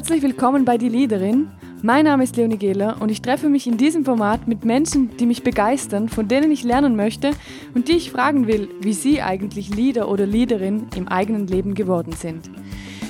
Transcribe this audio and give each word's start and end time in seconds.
Herzlich 0.00 0.22
willkommen 0.22 0.64
bei 0.64 0.78
Die 0.78 0.88
Leaderin. 0.88 1.50
Mein 1.82 2.06
Name 2.06 2.24
ist 2.24 2.34
Leonie 2.34 2.56
Gehler 2.56 2.96
und 3.00 3.10
ich 3.10 3.20
treffe 3.20 3.50
mich 3.50 3.66
in 3.66 3.76
diesem 3.76 4.06
Format 4.06 4.48
mit 4.48 4.64
Menschen, 4.64 5.14
die 5.18 5.26
mich 5.26 5.42
begeistern, 5.42 6.08
von 6.08 6.26
denen 6.26 6.50
ich 6.50 6.64
lernen 6.64 6.96
möchte 6.96 7.32
und 7.74 7.86
die 7.86 7.98
ich 7.98 8.10
fragen 8.10 8.46
will, 8.46 8.70
wie 8.80 8.94
sie 8.94 9.20
eigentlich 9.20 9.68
Leader 9.68 10.08
oder 10.08 10.24
Leaderin 10.24 10.86
im 10.96 11.06
eigenen 11.06 11.46
Leben 11.48 11.74
geworden 11.74 12.14
sind. 12.14 12.50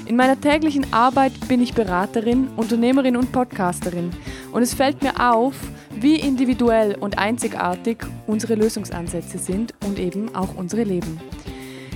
In 0.06 0.16
meiner 0.16 0.40
täglichen 0.40 0.92
Arbeit 0.92 1.32
bin 1.46 1.62
ich 1.62 1.74
Beraterin, 1.74 2.48
Unternehmerin 2.56 3.16
und 3.16 3.30
Podcasterin 3.30 4.10
und 4.50 4.62
es 4.62 4.74
fällt 4.74 5.00
mir 5.00 5.32
auf, 5.32 5.54
wie 5.94 6.16
individuell 6.16 6.96
und 6.98 7.18
einzigartig 7.18 7.98
unsere 8.26 8.56
Lösungsansätze 8.56 9.38
sind 9.38 9.74
und 9.86 10.00
eben 10.00 10.34
auch 10.34 10.56
unsere 10.56 10.82
Leben. 10.82 11.20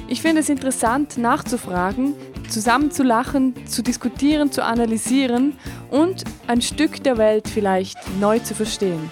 Ich 0.07 0.23
finde 0.23 0.43
es 0.43 0.49
interessant 0.49 1.19
nachzufragen, 1.19 2.15
zusammen 2.49 2.91
zu 2.91 3.03
lachen, 3.03 3.55
zu 3.67 3.83
diskutieren, 3.83 4.53
zu 4.53 4.65
analysieren 4.65 5.57
und 5.91 6.25
ein 6.47 6.63
Stück 6.63 7.03
der 7.03 7.19
Welt 7.19 7.49
vielleicht 7.49 7.97
neu 8.21 8.39
zu 8.39 8.55
verstehen. 8.55 9.11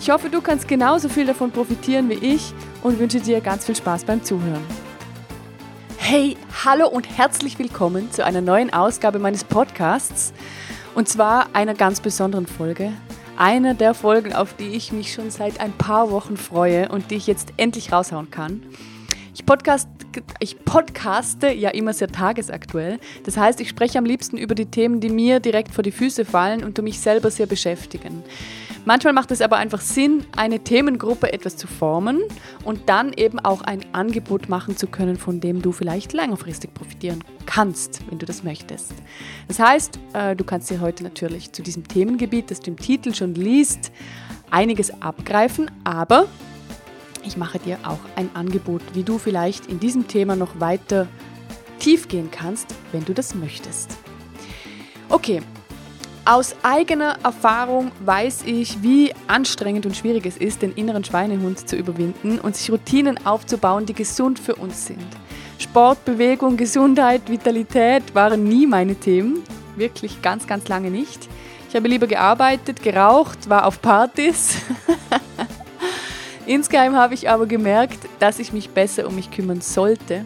Ich 0.00 0.10
hoffe, 0.10 0.30
du 0.30 0.40
kannst 0.40 0.68
genauso 0.68 1.08
viel 1.08 1.26
davon 1.26 1.50
profitieren 1.50 2.08
wie 2.08 2.14
ich 2.14 2.52
und 2.82 2.98
wünsche 2.98 3.20
dir 3.20 3.40
ganz 3.40 3.66
viel 3.66 3.76
Spaß 3.76 4.04
beim 4.04 4.22
Zuhören. 4.22 4.62
Hey, 5.96 6.36
hallo 6.64 6.88
und 6.88 7.06
herzlich 7.18 7.58
willkommen 7.58 8.10
zu 8.12 8.24
einer 8.24 8.40
neuen 8.40 8.72
Ausgabe 8.72 9.18
meines 9.18 9.44
Podcasts 9.44 10.32
und 10.94 11.08
zwar 11.08 11.48
einer 11.52 11.74
ganz 11.74 12.00
besonderen 12.00 12.46
Folge. 12.46 12.92
Einer 13.36 13.74
der 13.74 13.94
Folgen, 13.94 14.32
auf 14.32 14.54
die 14.54 14.68
ich 14.68 14.90
mich 14.90 15.12
schon 15.12 15.30
seit 15.30 15.60
ein 15.60 15.72
paar 15.72 16.10
Wochen 16.10 16.36
freue 16.36 16.88
und 16.88 17.10
die 17.10 17.16
ich 17.16 17.26
jetzt 17.26 17.52
endlich 17.56 17.92
raushauen 17.92 18.30
kann. 18.30 18.62
Ich, 19.38 19.46
Podcast, 19.46 19.88
ich 20.40 20.58
podcaste 20.64 21.52
ja 21.52 21.70
immer 21.70 21.92
sehr 21.92 22.08
tagesaktuell. 22.08 22.98
Das 23.24 23.36
heißt, 23.36 23.60
ich 23.60 23.68
spreche 23.68 23.96
am 23.96 24.04
liebsten 24.04 24.36
über 24.36 24.56
die 24.56 24.66
Themen, 24.66 24.98
die 24.98 25.10
mir 25.10 25.38
direkt 25.38 25.72
vor 25.72 25.84
die 25.84 25.92
Füße 25.92 26.24
fallen 26.24 26.64
und 26.64 26.76
die 26.76 26.82
mich 26.82 26.98
selber 26.98 27.30
sehr 27.30 27.46
beschäftigen. 27.46 28.24
Manchmal 28.84 29.12
macht 29.12 29.30
es 29.30 29.40
aber 29.40 29.56
einfach 29.58 29.80
Sinn, 29.80 30.24
eine 30.36 30.58
Themengruppe 30.58 31.32
etwas 31.32 31.56
zu 31.56 31.68
formen 31.68 32.20
und 32.64 32.88
dann 32.88 33.12
eben 33.12 33.38
auch 33.38 33.62
ein 33.62 33.84
Angebot 33.92 34.48
machen 34.48 34.76
zu 34.76 34.88
können, 34.88 35.16
von 35.16 35.38
dem 35.38 35.62
du 35.62 35.70
vielleicht 35.70 36.14
längerfristig 36.14 36.74
profitieren 36.74 37.22
kannst, 37.46 38.00
wenn 38.10 38.18
du 38.18 38.26
das 38.26 38.42
möchtest. 38.42 38.92
Das 39.46 39.60
heißt, 39.60 40.00
äh, 40.14 40.34
du 40.34 40.42
kannst 40.42 40.68
dir 40.68 40.80
heute 40.80 41.04
natürlich 41.04 41.52
zu 41.52 41.62
diesem 41.62 41.86
Themengebiet, 41.86 42.50
das 42.50 42.58
du 42.58 42.72
im 42.72 42.76
Titel 42.76 43.14
schon 43.14 43.36
liest, 43.36 43.92
einiges 44.50 45.00
abgreifen, 45.00 45.70
aber 45.84 46.26
ich 47.28 47.36
mache 47.36 47.58
dir 47.58 47.78
auch 47.84 48.00
ein 48.16 48.30
Angebot, 48.34 48.82
wie 48.94 49.04
du 49.04 49.18
vielleicht 49.18 49.66
in 49.66 49.78
diesem 49.78 50.08
Thema 50.08 50.34
noch 50.34 50.58
weiter 50.58 51.06
tief 51.78 52.08
gehen 52.08 52.30
kannst, 52.30 52.74
wenn 52.90 53.04
du 53.04 53.14
das 53.14 53.34
möchtest. 53.34 53.96
Okay, 55.10 55.42
aus 56.24 56.56
eigener 56.62 57.18
Erfahrung 57.22 57.92
weiß 58.00 58.42
ich, 58.46 58.82
wie 58.82 59.12
anstrengend 59.26 59.86
und 59.86 59.96
schwierig 59.96 60.26
es 60.26 60.36
ist, 60.36 60.62
den 60.62 60.72
inneren 60.72 61.04
Schweinehund 61.04 61.68
zu 61.68 61.76
überwinden 61.76 62.38
und 62.38 62.56
sich 62.56 62.70
Routinen 62.70 63.24
aufzubauen, 63.26 63.86
die 63.86 63.94
gesund 63.94 64.38
für 64.38 64.54
uns 64.56 64.86
sind. 64.86 65.06
Sport, 65.58 66.04
Bewegung, 66.04 66.56
Gesundheit, 66.56 67.30
Vitalität 67.30 68.14
waren 68.14 68.44
nie 68.44 68.66
meine 68.66 68.94
Themen. 68.94 69.42
Wirklich 69.76 70.22
ganz, 70.22 70.46
ganz 70.46 70.68
lange 70.68 70.90
nicht. 70.90 71.28
Ich 71.68 71.76
habe 71.76 71.88
lieber 71.88 72.06
gearbeitet, 72.06 72.82
geraucht, 72.82 73.48
war 73.50 73.66
auf 73.66 73.82
Partys. 73.82 74.56
Insgeheim 76.48 76.96
habe 76.96 77.12
ich 77.12 77.28
aber 77.28 77.44
gemerkt, 77.44 77.98
dass 78.20 78.38
ich 78.38 78.54
mich 78.54 78.70
besser 78.70 79.06
um 79.06 79.16
mich 79.16 79.30
kümmern 79.30 79.60
sollte. 79.60 80.24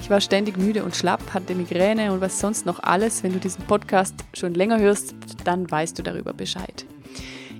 Ich 0.00 0.08
war 0.08 0.20
ständig 0.20 0.56
müde 0.56 0.84
und 0.84 0.94
schlapp, 0.94 1.34
hatte 1.34 1.52
Migräne 1.56 2.12
und 2.12 2.20
was 2.20 2.38
sonst 2.38 2.64
noch 2.64 2.80
alles. 2.80 3.24
Wenn 3.24 3.32
du 3.32 3.40
diesen 3.40 3.64
Podcast 3.64 4.14
schon 4.34 4.54
länger 4.54 4.78
hörst, 4.78 5.16
dann 5.42 5.68
weißt 5.68 5.98
du 5.98 6.04
darüber 6.04 6.32
Bescheid. 6.32 6.86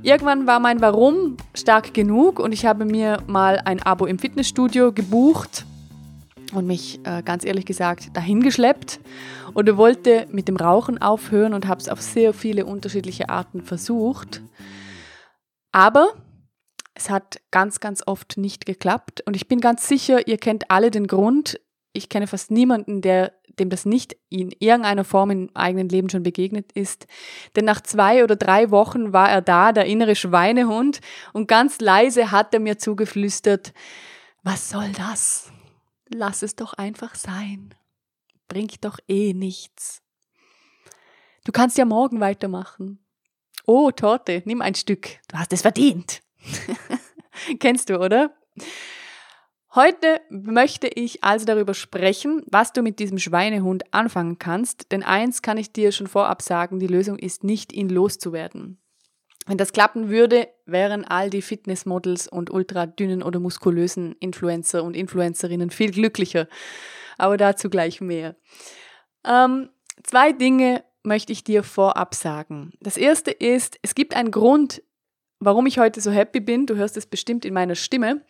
Irgendwann 0.05 0.47
war 0.47 0.61
mein 0.61 0.81
Warum 0.81 1.39
stark 1.55 1.93
genug 1.93 2.39
und 2.39 2.53
ich 2.53 2.67
habe 2.67 2.85
mir 2.85 3.21
mal 3.27 3.61
ein 3.65 3.83
Abo 3.83 4.07
im 4.07 4.21
Fitnessstudio 4.21 4.93
gebucht 4.93 5.67
und 6.55 6.69
mich 6.69 7.01
äh, 7.03 7.25
ganz 7.25 7.45
ehrlich 7.45 7.67
gesagt 7.67 8.17
dahingeschleppt 8.17 9.01
oder 9.55 9.77
wollte 9.77 10.29
mit 10.31 10.47
dem 10.47 10.57
Rauchen 10.57 11.03
aufhören 11.03 11.53
und 11.53 11.67
habe 11.67 11.81
es 11.81 11.89
auf 11.89 12.01
sehr 12.01 12.33
viele 12.33 12.65
unterschiedliche 12.65 13.29
Arten 13.29 13.61
versucht. 13.61 14.41
Aber 15.73 16.11
es 16.99 17.11
hat 17.11 17.41
ganz, 17.53 17.79
ganz 17.79 18.03
oft 18.05 18.37
nicht 18.37 18.67
geklappt 18.67 19.23
und 19.25 19.37
ich 19.37 19.47
bin 19.47 19.61
ganz 19.61 19.87
sicher, 19.87 20.27
ihr 20.27 20.37
kennt 20.37 20.71
alle 20.71 20.91
den 20.91 21.07
Grund. 21.07 21.61
Ich 21.93 22.09
kenne 22.09 22.27
fast 22.27 22.51
niemanden, 22.51 23.03
der 23.03 23.33
dem 23.61 23.71
das 23.71 23.85
nicht 23.85 24.17
in 24.29 24.51
irgendeiner 24.59 25.05
Form 25.05 25.31
im 25.31 25.51
eigenen 25.55 25.89
Leben 25.89 26.11
schon 26.11 26.23
begegnet 26.23 26.73
ist. 26.73 27.07
Denn 27.57 27.65
nach 27.65 27.81
zwei 27.81 28.23
oder 28.25 28.37
drei 28.37 28.71
Wochen 28.71 29.13
war 29.13 29.31
er 29.31 29.43
da, 29.43 29.73
der 29.73 29.87
innere 29.87 30.17
Schweinehund, 30.17 31.01
und 31.33 31.49
ganz 31.49 31.81
leise 31.81 32.31
hat 32.31 32.55
er 32.55 32.61
mir 32.61 32.79
zugeflüstert, 32.79 33.73
was 34.43 34.71
soll 34.71 34.91
das? 34.93 35.53
Lass 36.09 36.43
es 36.43 36.57
doch 36.57 36.75
einfach 36.75 37.15
sein. 37.15 37.75
Bringt 38.49 38.85
doch 38.85 38.99
eh 39.09 39.35
nichts. 39.35 40.03
Du 41.45 41.53
kannst 41.53 41.79
ja 41.79 41.85
morgen 41.85 42.21
weitermachen. 42.21 42.99
Oh, 43.67 43.91
Torte, 43.91 44.43
nimm 44.47 44.63
ein 44.63 44.75
Stück. 44.75 45.19
Du 45.29 45.39
hast 45.39 45.53
es 45.53 45.63
verdient. 45.63 46.23
Kennst 47.61 47.91
du, 47.91 47.99
oder? 47.99 48.35
Heute 49.75 50.21
möchte 50.31 50.89
ich 50.89 51.23
also 51.23 51.45
darüber 51.45 51.75
sprechen, 51.75 52.43
was 52.47 52.73
du 52.73 52.83
mit 52.83 52.99
diesem 52.99 53.19
Schweinehund 53.19 53.93
anfangen 53.93 54.39
kannst, 54.39 54.91
denn 54.93 55.03
eins 55.03 55.43
kann 55.43 55.59
ich 55.59 55.73
dir 55.73 55.93
schon 55.93 56.07
vorab 56.07 56.43
sagen, 56.43 56.81
die 56.81 56.87
Lösung 56.87 57.19
ist 57.19 57.45
nicht, 57.45 57.73
ihn 57.73 57.89
loszuwerden. 57.89 58.81
Wenn 59.47 59.59
das 59.59 59.73
klappen 59.73 60.09
würde, 60.09 60.49
wären 60.67 61.05
all 61.05 61.31
die 61.31 61.43
Fitnessmodels 61.43 62.29
und 62.29 62.51
ultradünnen 62.51 63.23
oder 63.23 63.41
muskulösen 63.41 64.15
Influencer 64.21 64.85
und 64.85 64.95
Influencerinnen 64.95 65.71
viel 65.71 65.91
glücklicher. 65.91 66.49
Aber 67.17 67.37
dazu 67.37 67.71
gleich 67.71 68.01
mehr. 68.01 68.37
Ähm, 69.25 69.71
zwei 70.03 70.33
Dinge 70.33 70.85
möchte 71.03 71.33
ich 71.33 71.45
dir 71.45 71.63
vorab 71.63 72.15
sagen. 72.15 72.73
Das 72.81 72.97
erste 72.97 73.31
ist, 73.31 73.79
es 73.83 73.95
gibt 73.95 74.15
einen 74.15 74.31
Grund, 74.31 74.83
warum 75.41 75.67
ich 75.67 75.79
heute 75.79 76.01
so 76.01 76.11
happy 76.11 76.41
bin. 76.41 76.67
Du 76.67 76.77
hörst 76.77 76.97
es 76.97 77.07
bestimmt 77.07 77.45
in 77.45 77.55
meiner 77.55 77.75
Stimme 77.75 78.13
und 78.15 78.23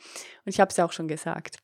ich 0.47 0.61
habe 0.61 0.71
es 0.71 0.77
ja 0.77 0.85
auch 0.85 0.93
schon 0.93 1.09
gesagt. 1.09 1.59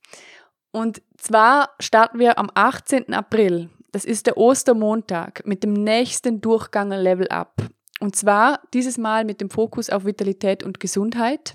Und 0.71 1.03
zwar 1.19 1.71
starten 1.78 2.19
wir 2.19 2.38
am 2.38 2.50
18. 2.53 3.15
April. 3.15 3.71
Das 3.93 4.05
ist 4.05 4.27
der 4.27 4.37
Ostermontag 4.37 5.47
mit 5.47 5.62
dem 5.62 5.72
nächsten 5.72 6.41
Durchgang 6.41 6.91
Level 6.91 7.28
Up. 7.28 7.62
Und 8.00 8.16
zwar 8.16 8.60
dieses 8.75 8.99
Mal 8.99 9.25
mit 9.25 9.41
dem 9.41 9.50
Fokus 9.50 9.88
auf 9.88 10.05
Vitalität 10.05 10.65
und 10.65 10.81
Gesundheit. 10.81 11.55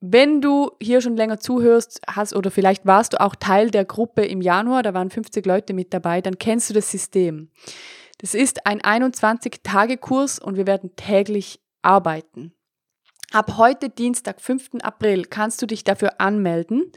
Wenn 0.00 0.40
du 0.40 0.70
hier 0.80 1.00
schon 1.00 1.16
länger 1.16 1.38
zuhörst 1.38 2.00
hast 2.06 2.34
oder 2.34 2.50
vielleicht 2.50 2.86
warst 2.86 3.12
du 3.12 3.20
auch 3.20 3.34
Teil 3.34 3.70
der 3.70 3.84
Gruppe 3.84 4.24
im 4.24 4.40
Januar, 4.40 4.82
da 4.82 4.94
waren 4.94 5.10
50 5.10 5.44
Leute 5.44 5.74
mit 5.74 5.92
dabei, 5.92 6.20
dann 6.20 6.38
kennst 6.38 6.70
du 6.70 6.74
das 6.74 6.90
System. 6.90 7.50
Das 8.18 8.34
ist 8.34 8.66
ein 8.66 8.80
21-Tage-Kurs 8.80 10.38
und 10.38 10.56
wir 10.56 10.66
werden 10.66 10.96
täglich 10.96 11.60
arbeiten. 11.82 12.54
Ab 13.30 13.58
heute 13.58 13.90
Dienstag, 13.90 14.40
5. 14.40 14.76
April, 14.80 15.26
kannst 15.26 15.60
du 15.60 15.66
dich 15.66 15.84
dafür 15.84 16.18
anmelden. 16.18 16.90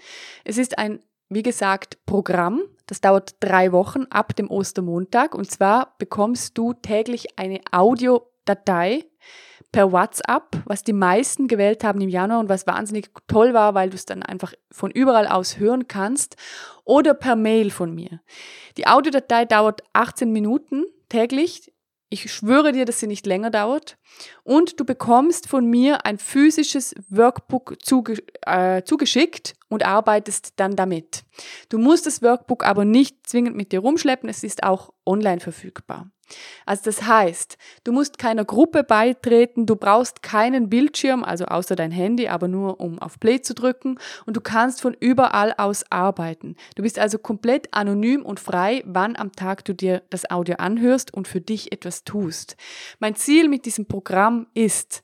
Es 0.46 0.58
ist 0.58 0.78
ein, 0.78 1.02
wie 1.28 1.44
gesagt, 1.44 1.97
Programm. 2.06 2.62
Das 2.88 3.02
dauert 3.02 3.36
drei 3.42 3.74
Wochen 3.74 4.06
ab 4.09 4.34
dem 4.38 4.50
Ostermontag. 4.50 5.36
Und 5.36 5.52
zwar 5.52 5.96
bekommst 5.97 6.58
du 6.58 6.72
täglich 6.72 7.38
eine 7.38 7.59
Audiodatei 7.74 9.03
per 9.74 9.92
WhatsApp, 9.92 10.64
was 10.66 10.86
die 10.86 10.94
meisten 10.94 11.50
gewählt 11.50 11.84
haben 11.84 12.00
im 12.00 12.09
Januar 12.09 12.40
und 12.40 12.48
was 12.48 12.66
wahnsinnig 12.66 13.09
toll 13.28 13.53
war, 13.53 13.74
weil 13.74 13.90
du 13.90 13.96
es 13.96 14.06
dann 14.06 14.24
einfach 14.24 14.53
von 14.72 14.90
überall 14.90 15.28
aus 15.28 15.59
hören 15.59 15.90
kannst. 15.90 16.38
Oder 16.86 17.13
per 17.13 17.36
Mail 17.36 17.72
von 17.72 17.94
mir. 17.94 18.22
Die 18.77 18.88
Audiodatei 18.88 19.44
dauert 19.44 19.84
18 19.92 20.31
Minuten 20.31 20.86
täglich. 21.10 21.74
Ich 22.13 22.30
schwöre 22.30 22.74
dir, 22.74 22.84
dass 22.84 23.00
sie 23.00 23.08
nicht 23.08 23.25
länger 23.25 23.52
dauert. 23.52 23.98
Und 24.44 24.81
du 24.81 24.86
bekommst 24.86 25.48
von 25.48 25.66
mir 25.66 26.06
ein 26.06 26.18
physisches 26.18 26.94
Workbook 27.10 27.78
zuge 27.81 28.22
äh, 28.42 28.84
zugeschickt 28.84 29.56
und 29.71 29.85
arbeitest 29.85 30.53
dann 30.57 30.75
damit. 30.75 31.23
Du 31.69 31.79
musst 31.79 32.06
das 32.06 32.21
Workbook 32.21 32.65
aber 32.65 32.83
nicht 32.83 33.25
zwingend 33.25 33.56
mit 33.56 33.71
dir 33.71 33.79
rumschleppen, 33.79 34.29
es 34.29 34.44
ist 34.44 34.63
auch 34.63 34.91
online 35.06 35.39
verfügbar. 35.39 36.12
Also 36.65 36.83
das 36.85 37.03
heißt, 37.03 37.57
du 37.83 37.91
musst 37.91 38.18
keiner 38.18 38.45
Gruppe 38.45 38.83
beitreten, 38.83 39.65
du 39.65 39.75
brauchst 39.75 40.21
keinen 40.21 40.69
Bildschirm, 40.69 41.23
also 41.23 41.45
außer 41.45 41.75
dein 41.75 41.91
Handy, 41.91 42.27
aber 42.27 42.47
nur 42.47 42.79
um 42.79 43.00
auf 43.00 43.19
Play 43.19 43.41
zu 43.41 43.53
drücken 43.53 43.97
und 44.25 44.35
du 44.35 44.41
kannst 44.41 44.81
von 44.81 44.94
überall 45.00 45.53
aus 45.57 45.83
arbeiten. 45.89 46.56
Du 46.75 46.83
bist 46.83 47.00
also 47.00 47.17
komplett 47.17 47.74
anonym 47.74 48.25
und 48.25 48.39
frei, 48.39 48.83
wann 48.85 49.15
am 49.15 49.31
Tag 49.31 49.63
du 49.65 49.74
dir 49.74 50.03
das 50.09 50.29
Audio 50.29 50.56
anhörst 50.57 51.13
und 51.13 51.27
für 51.27 51.41
dich 51.41 51.71
etwas 51.71 52.03
tust. 52.03 52.57
Mein 53.00 53.15
Ziel 53.15 53.47
mit 53.47 53.65
diesem 53.65 53.88
Programm 53.88 54.47
ist, 54.53 55.03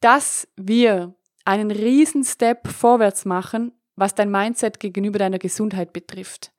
dass 0.00 0.48
wir 0.56 1.14
einen 1.46 1.70
riesen 1.70 2.24
Step 2.24 2.68
vorwärts 2.68 3.24
machen 3.24 3.72
was 3.96 4.14
dein 4.14 4.30
Mindset 4.30 4.78
gegenüber 4.78 5.18
deiner 5.18 5.38
Gesundheit 5.38 5.92
betrifft. 5.92 6.52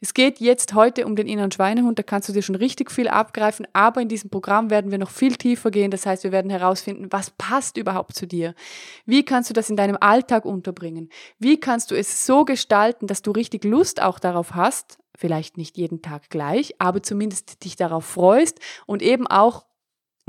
Es 0.00 0.14
geht 0.14 0.40
jetzt 0.40 0.74
heute 0.74 1.06
um 1.06 1.14
den 1.14 1.28
inneren 1.28 1.52
Schweinehund, 1.52 1.98
da 1.98 2.02
kannst 2.02 2.28
du 2.28 2.32
dir 2.32 2.42
schon 2.42 2.54
richtig 2.54 2.90
viel 2.90 3.06
abgreifen, 3.06 3.66
aber 3.72 4.00
in 4.00 4.08
diesem 4.08 4.30
Programm 4.30 4.70
werden 4.70 4.90
wir 4.90 4.98
noch 4.98 5.10
viel 5.10 5.36
tiefer 5.36 5.70
gehen. 5.70 5.90
Das 5.90 6.06
heißt, 6.06 6.24
wir 6.24 6.32
werden 6.32 6.50
herausfinden, 6.50 7.08
was 7.10 7.30
passt 7.30 7.76
überhaupt 7.76 8.16
zu 8.16 8.26
dir? 8.26 8.54
Wie 9.06 9.24
kannst 9.24 9.50
du 9.50 9.54
das 9.54 9.70
in 9.70 9.76
deinem 9.76 9.98
Alltag 10.00 10.44
unterbringen? 10.44 11.10
Wie 11.38 11.60
kannst 11.60 11.90
du 11.90 11.94
es 11.94 12.26
so 12.26 12.44
gestalten, 12.44 13.06
dass 13.06 13.22
du 13.22 13.30
richtig 13.30 13.64
Lust 13.64 14.02
auch 14.02 14.18
darauf 14.18 14.54
hast, 14.54 14.98
vielleicht 15.16 15.58
nicht 15.58 15.76
jeden 15.76 16.00
Tag 16.00 16.30
gleich, 16.30 16.74
aber 16.78 17.02
zumindest 17.02 17.62
dich 17.64 17.76
darauf 17.76 18.06
freust 18.06 18.58
und 18.86 19.02
eben 19.02 19.26
auch 19.26 19.66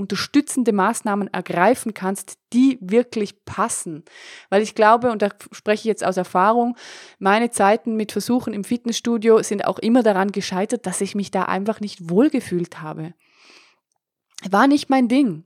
unterstützende 0.02 0.74
Maßnahmen 0.74 1.34
ergreifen 1.34 1.94
kannst, 1.94 2.38
die 2.54 2.78
wirklich 2.82 3.46
passen. 3.46 4.04
Weil 4.50 4.62
ich 4.62 4.76
glaube, 4.76 5.12
und 5.12 5.22
da 5.22 5.30
spreche 5.52 5.82
ich 5.82 5.86
jetzt 5.86 6.04
aus 6.04 6.18
Erfahrung, 6.18 6.76
meine 7.20 7.52
Zeiten 7.52 7.96
mit 7.96 8.12
Versuchen 8.12 8.54
im 8.54 8.64
Fitnessstudio 8.64 9.42
sind 9.44 9.66
auch 9.66 9.80
immer 9.80 10.04
daran 10.04 10.32
gescheitert, 10.32 10.86
dass 10.86 11.02
ich 11.02 11.16
mich 11.16 11.32
da 11.32 11.44
einfach 11.44 11.80
nicht 11.80 12.10
wohlgefühlt 12.10 12.82
habe. 12.82 13.14
War 14.50 14.68
nicht 14.68 14.90
mein 14.90 15.08
Ding. 15.08 15.46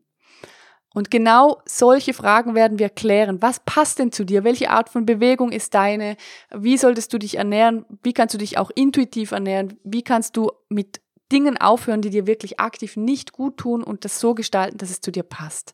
Und 0.96 1.12
genau 1.12 1.62
solche 1.66 2.14
Fragen 2.14 2.56
werden 2.56 2.80
wir 2.80 2.88
klären. 2.88 3.42
Was 3.42 3.60
passt 3.60 4.00
denn 4.00 4.14
zu 4.14 4.24
dir? 4.24 4.46
Welche 4.46 4.70
Art 4.70 4.88
von 4.88 5.06
Bewegung 5.06 5.52
ist 5.52 5.74
deine? 5.74 6.16
Wie 6.56 6.78
solltest 6.78 7.12
du 7.12 7.18
dich 7.18 7.38
ernähren? 7.38 7.86
Wie 8.02 8.14
kannst 8.14 8.34
du 8.34 8.38
dich 8.38 8.58
auch 8.58 8.72
intuitiv 8.74 9.34
ernähren? 9.34 9.78
Wie 9.84 10.04
kannst 10.04 10.38
du 10.38 10.52
mit 10.70 11.02
Dingen 11.32 11.58
aufhören, 11.58 12.02
die 12.02 12.10
dir 12.10 12.28
wirklich 12.28 12.60
aktiv 12.60 12.98
nicht 12.98 13.32
gut 13.32 13.58
tun 13.58 13.84
und 13.84 14.06
das 14.06 14.20
so 14.20 14.36
gestalten, 14.36 14.78
dass 14.78 14.90
es 14.90 15.02
zu 15.02 15.12
dir 15.12 15.24
passt. 15.24 15.74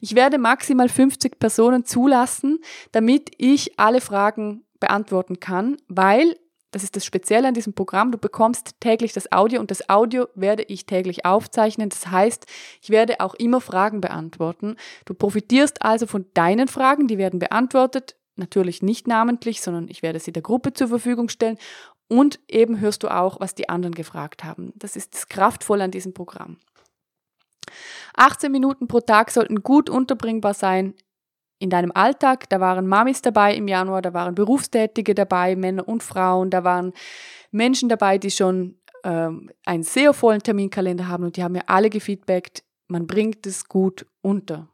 Ich 0.00 0.14
werde 0.14 0.38
maximal 0.38 0.88
50 0.88 1.38
Personen 1.38 1.84
zulassen, 1.84 2.60
damit 2.92 3.30
ich 3.38 3.78
alle 3.78 4.00
Fragen 4.00 4.64
beantworten 4.80 5.40
kann, 5.40 5.76
weil 5.88 6.36
das 6.76 6.82
ist 6.82 6.96
das 6.96 7.06
Spezielle 7.06 7.48
an 7.48 7.54
diesem 7.54 7.72
Programm. 7.72 8.12
Du 8.12 8.18
bekommst 8.18 8.74
täglich 8.80 9.12
das 9.12 9.32
Audio 9.32 9.60
und 9.60 9.70
das 9.70 9.88
Audio 9.88 10.26
werde 10.34 10.62
ich 10.64 10.84
täglich 10.84 11.24
aufzeichnen. 11.24 11.88
Das 11.88 12.08
heißt, 12.08 12.44
ich 12.82 12.90
werde 12.90 13.20
auch 13.20 13.34
immer 13.34 13.62
Fragen 13.62 14.02
beantworten. 14.02 14.76
Du 15.06 15.14
profitierst 15.14 15.82
also 15.82 16.06
von 16.06 16.26
deinen 16.34 16.68
Fragen, 16.68 17.06
die 17.06 17.16
werden 17.16 17.38
beantwortet. 17.38 18.16
Natürlich 18.34 18.82
nicht 18.82 19.08
namentlich, 19.08 19.62
sondern 19.62 19.88
ich 19.88 20.02
werde 20.02 20.20
sie 20.20 20.32
der 20.32 20.42
Gruppe 20.42 20.74
zur 20.74 20.88
Verfügung 20.88 21.30
stellen 21.30 21.56
und 22.08 22.40
eben 22.48 22.80
hörst 22.80 23.02
du 23.02 23.08
auch, 23.08 23.40
was 23.40 23.54
die 23.54 23.68
anderen 23.68 23.94
gefragt 23.94 24.44
haben. 24.44 24.72
Das 24.76 24.96
ist 24.96 25.14
das 25.14 25.28
Kraftvolle 25.28 25.84
an 25.84 25.90
diesem 25.90 26.14
Programm. 26.14 26.58
18 28.16 28.50
Minuten 28.50 28.88
pro 28.88 29.00
Tag 29.00 29.30
sollten 29.30 29.62
gut 29.62 29.90
unterbringbar 29.90 30.54
sein 30.54 30.94
in 31.58 31.70
deinem 31.70 31.92
Alltag. 31.92 32.48
Da 32.48 32.60
waren 32.60 32.86
Mamis 32.86 33.22
dabei 33.22 33.54
im 33.54 33.68
Januar, 33.68 34.02
da 34.02 34.14
waren 34.14 34.34
Berufstätige 34.34 35.14
dabei, 35.14 35.56
Männer 35.56 35.86
und 35.88 36.02
Frauen, 36.02 36.50
da 36.50 36.64
waren 36.64 36.92
Menschen 37.50 37.88
dabei, 37.88 38.18
die 38.18 38.30
schon 38.30 38.78
ähm, 39.04 39.50
einen 39.64 39.82
sehr 39.82 40.12
vollen 40.12 40.42
Terminkalender 40.42 41.08
haben 41.08 41.24
und 41.24 41.36
die 41.36 41.42
haben 41.42 41.52
mir 41.52 41.68
alle 41.68 41.90
gefeedbackt, 41.90 42.62
man 42.88 43.06
bringt 43.06 43.46
es 43.46 43.68
gut 43.68 44.06
unter. 44.20 44.68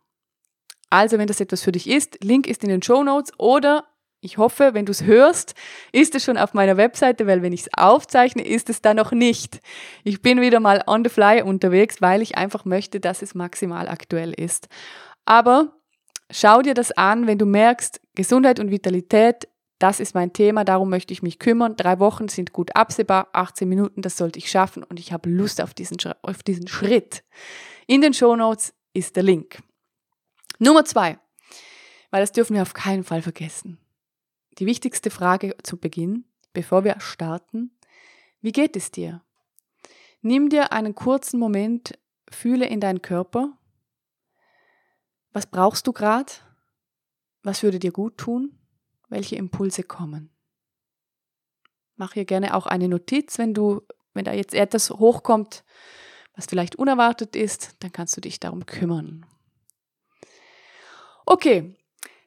Also, 0.91 1.17
wenn 1.17 1.27
das 1.27 1.41
etwas 1.41 1.63
für 1.63 1.73
dich 1.73 1.89
ist, 1.89 2.23
Link 2.23 2.47
ist 2.47 2.63
in 2.63 2.69
den 2.69 2.83
Show 2.83 3.03
Notes 3.03 3.33
oder 3.39 3.85
ich 4.25 4.39
hoffe, 4.39 4.71
wenn 4.73 4.87
du 4.87 4.93
es 4.93 5.03
hörst, 5.03 5.55
ist 5.91 6.15
es 6.15 6.25
schon 6.25 6.39
auf 6.39 6.55
meiner 6.55 6.77
Webseite, 6.77 7.27
weil 7.27 7.43
wenn 7.43 7.53
ich 7.53 7.63
es 7.63 7.71
aufzeichne, 7.77 8.47
ist 8.47 8.71
es 8.71 8.81
da 8.81 8.95
noch 8.95 9.11
nicht. 9.11 9.61
Ich 10.05 10.23
bin 10.23 10.41
wieder 10.41 10.61
mal 10.61 10.83
on 10.87 11.03
the 11.05 11.11
fly 11.11 11.43
unterwegs, 11.43 12.01
weil 12.01 12.23
ich 12.23 12.39
einfach 12.39 12.65
möchte, 12.65 13.01
dass 13.01 13.21
es 13.21 13.35
maximal 13.35 13.89
aktuell 13.89 14.33
ist. 14.33 14.69
Aber 15.25 15.73
schau 16.31 16.63
dir 16.63 16.75
das 16.75 16.93
an, 16.93 17.27
wenn 17.27 17.37
du 17.37 17.47
merkst, 17.47 18.01
Gesundheit 18.15 18.61
und 18.61 18.71
Vitalität, 18.71 19.49
das 19.81 19.99
ist 19.99 20.15
mein 20.15 20.33
Thema, 20.33 20.65
darum 20.65 20.89
möchte 20.89 21.13
ich 21.13 21.25
mich 21.25 21.41
kümmern. 21.41 21.75
Drei 21.75 21.99
Wochen 21.99 22.29
sind 22.29 22.53
gut 22.53 22.77
absehbar, 22.77 23.27
18 23.33 23.69
Minuten, 23.69 24.03
das 24.03 24.17
sollte 24.17 24.39
ich 24.39 24.49
schaffen 24.49 24.85
und 24.85 25.01
ich 25.01 25.13
habe 25.13 25.29
Lust 25.29 25.61
auf 25.61 25.75
diesen, 25.75 25.97
auf 26.23 26.45
diesen 26.45 26.69
Schritt. 26.69 27.25
In 27.89 28.01
den 28.01 28.15
Show 28.15 28.37
Notes 28.37 28.73
ist 28.93 29.17
der 29.17 29.25
Link. 29.25 29.59
Nummer 30.61 30.85
zwei, 30.85 31.19
weil 32.13 32.21
das 32.21 32.31
dürfen 32.31 32.55
wir 32.55 32.63
auf 32.63 32.73
keinen 32.73 33.03
Fall 33.03 33.23
vergessen 33.23 33.83
die 34.59 34.67
wichtigste 34.67 35.11
Frage 35.11 35.57
zu 35.63 35.77
Beginn, 35.77 36.25
bevor 36.53 36.85
wir 36.85 37.01
starten. 37.01 37.71
Wie 38.41 38.53
geht 38.53 38.77
es 38.77 38.91
dir? 38.91 39.23
Nimm 40.21 40.49
dir 40.49 40.73
einen 40.73 40.95
kurzen 40.95 41.39
Moment, 41.39 41.99
fühle 42.31 42.67
in 42.67 42.81
deinen 42.81 43.03
Körper. 43.03 43.59
Was 45.33 45.47
brauchst 45.47 45.87
du 45.87 45.93
gerade? 45.93 46.33
Was 47.43 47.63
würde 47.63 47.79
dir 47.79 47.93
gut 47.93 48.19
tun? 48.19 48.59
Welche 49.09 49.37
Impulse 49.37 49.83
kommen? 49.83 50.31
Mach 51.97 52.15
hier 52.15 52.25
gerne 52.25 52.55
auch 52.55 52.67
eine 52.67 52.89
Notiz, 52.89 53.39
wenn 53.39 53.55
du, 53.55 53.83
wenn 54.15 54.25
da 54.25 54.33
jetzt 54.33 54.55
etwas 54.55 54.91
hochkommt, 54.91 55.65
was 56.35 56.47
vielleicht 56.47 56.77
unerwartet 56.77 57.37
ist, 57.37 57.77
dann 57.81 57.93
kannst 57.93 58.17
du 58.17 58.21
dich 58.21 58.41
darum 58.41 58.65
kümmern. 58.65 59.27
Okay, 61.27 61.77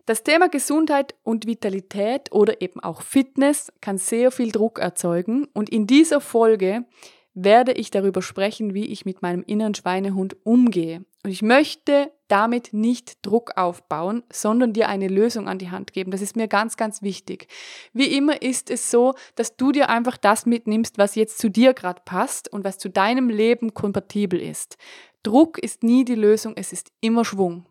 das 0.06 0.22
Thema 0.22 0.50
Gesundheit 0.50 1.16
und 1.24 1.48
Vitalität 1.48 2.32
oder 2.32 2.62
eben 2.62 2.80
auch 2.80 3.02
Fitness 3.02 3.74
kann 3.82 3.98
sehr 3.98 4.32
viel 4.32 4.52
Druck 4.52 4.78
erzeugen 4.78 5.48
und 5.54 5.70
in 5.70 5.88
dieser 5.88 6.22
Folge 6.22 6.86
werde 7.34 7.74
ich 7.74 7.90
darüber 7.90 8.22
sprechen, 8.22 8.76
wie 8.76 8.86
ich 8.86 9.06
mit 9.06 9.24
meinem 9.24 9.44
inneren 9.44 9.74
Schweinehund 9.74 10.38
umgehe. 10.46 11.04
Und 11.24 11.32
ich 11.32 11.42
möchte 11.42 12.12
damit 12.28 12.72
nicht 12.72 13.26
Druck 13.26 13.58
aufbauen, 13.58 14.24
sondern 14.32 14.74
dir 14.74 14.90
eine 14.90 15.08
Lösung 15.08 15.50
an 15.50 15.58
die 15.58 15.72
Hand 15.72 15.92
geben. 15.92 16.12
Das 16.12 16.22
ist 16.22 16.36
mir 16.36 16.48
ganz, 16.48 16.78
ganz 16.78 17.02
wichtig. 17.02 17.48
Wie 17.92 18.16
immer 18.16 18.42
ist 18.44 18.70
es 18.70 18.92
so, 18.92 19.16
dass 19.34 19.58
du 19.58 19.72
dir 19.72 19.90
einfach 19.90 20.18
das 20.18 20.46
mitnimmst, 20.46 21.00
was 21.00 21.16
jetzt 21.16 21.40
zu 21.40 21.50
dir 21.50 21.74
gerade 21.74 22.04
passt 22.06 22.54
und 22.54 22.64
was 22.64 22.78
zu 22.78 22.90
deinem 22.90 23.30
Leben 23.30 23.74
kompatibel 23.74 24.40
ist. 24.40 24.78
Druck 25.24 25.58
ist 25.58 25.84
nie 25.84 26.06
die 26.06 26.16
Lösung, 26.16 26.54
es 26.56 26.72
ist 26.72 26.92
immer 27.02 27.26
Schwung. 27.26 27.66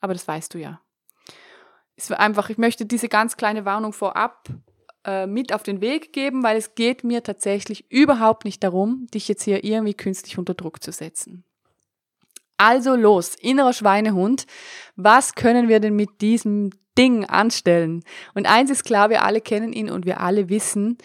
Aber 0.00 0.14
das 0.14 0.26
weißt 0.26 0.54
du 0.54 0.58
ja 0.58 0.80
es 2.00 2.10
einfach, 2.12 2.50
ich 2.50 2.58
möchte 2.58 2.86
diese 2.86 3.08
ganz 3.08 3.36
kleine 3.36 3.64
Warnung 3.64 3.92
vorab 3.92 4.48
äh, 5.04 5.26
mit 5.26 5.52
auf 5.52 5.62
den 5.62 5.80
Weg 5.80 6.12
geben, 6.12 6.42
weil 6.42 6.56
es 6.56 6.74
geht 6.74 7.04
mir 7.04 7.22
tatsächlich 7.22 7.90
überhaupt 7.90 8.44
nicht 8.44 8.62
darum, 8.62 9.06
dich 9.12 9.28
jetzt 9.28 9.42
hier 9.42 9.64
irgendwie 9.64 9.94
künstlich 9.94 10.38
unter 10.38 10.54
Druck 10.54 10.82
zu 10.82 10.92
setzen. 10.92 11.44
Also 12.58 12.94
los, 12.94 13.34
innerer 13.36 13.72
Schweinehund. 13.72 14.46
Was 14.96 15.34
können 15.34 15.68
wir 15.68 15.80
denn 15.80 15.96
mit 15.96 16.20
diesem 16.20 16.70
Ding 16.98 17.24
anstellen? 17.24 18.04
Und 18.34 18.46
eins 18.46 18.70
ist 18.70 18.84
klar, 18.84 19.08
wir 19.08 19.24
alle 19.24 19.40
kennen 19.40 19.72
ihn 19.72 19.90
und 19.90 20.04
wir 20.04 20.20
alle 20.20 20.50
wissen, 20.50 20.98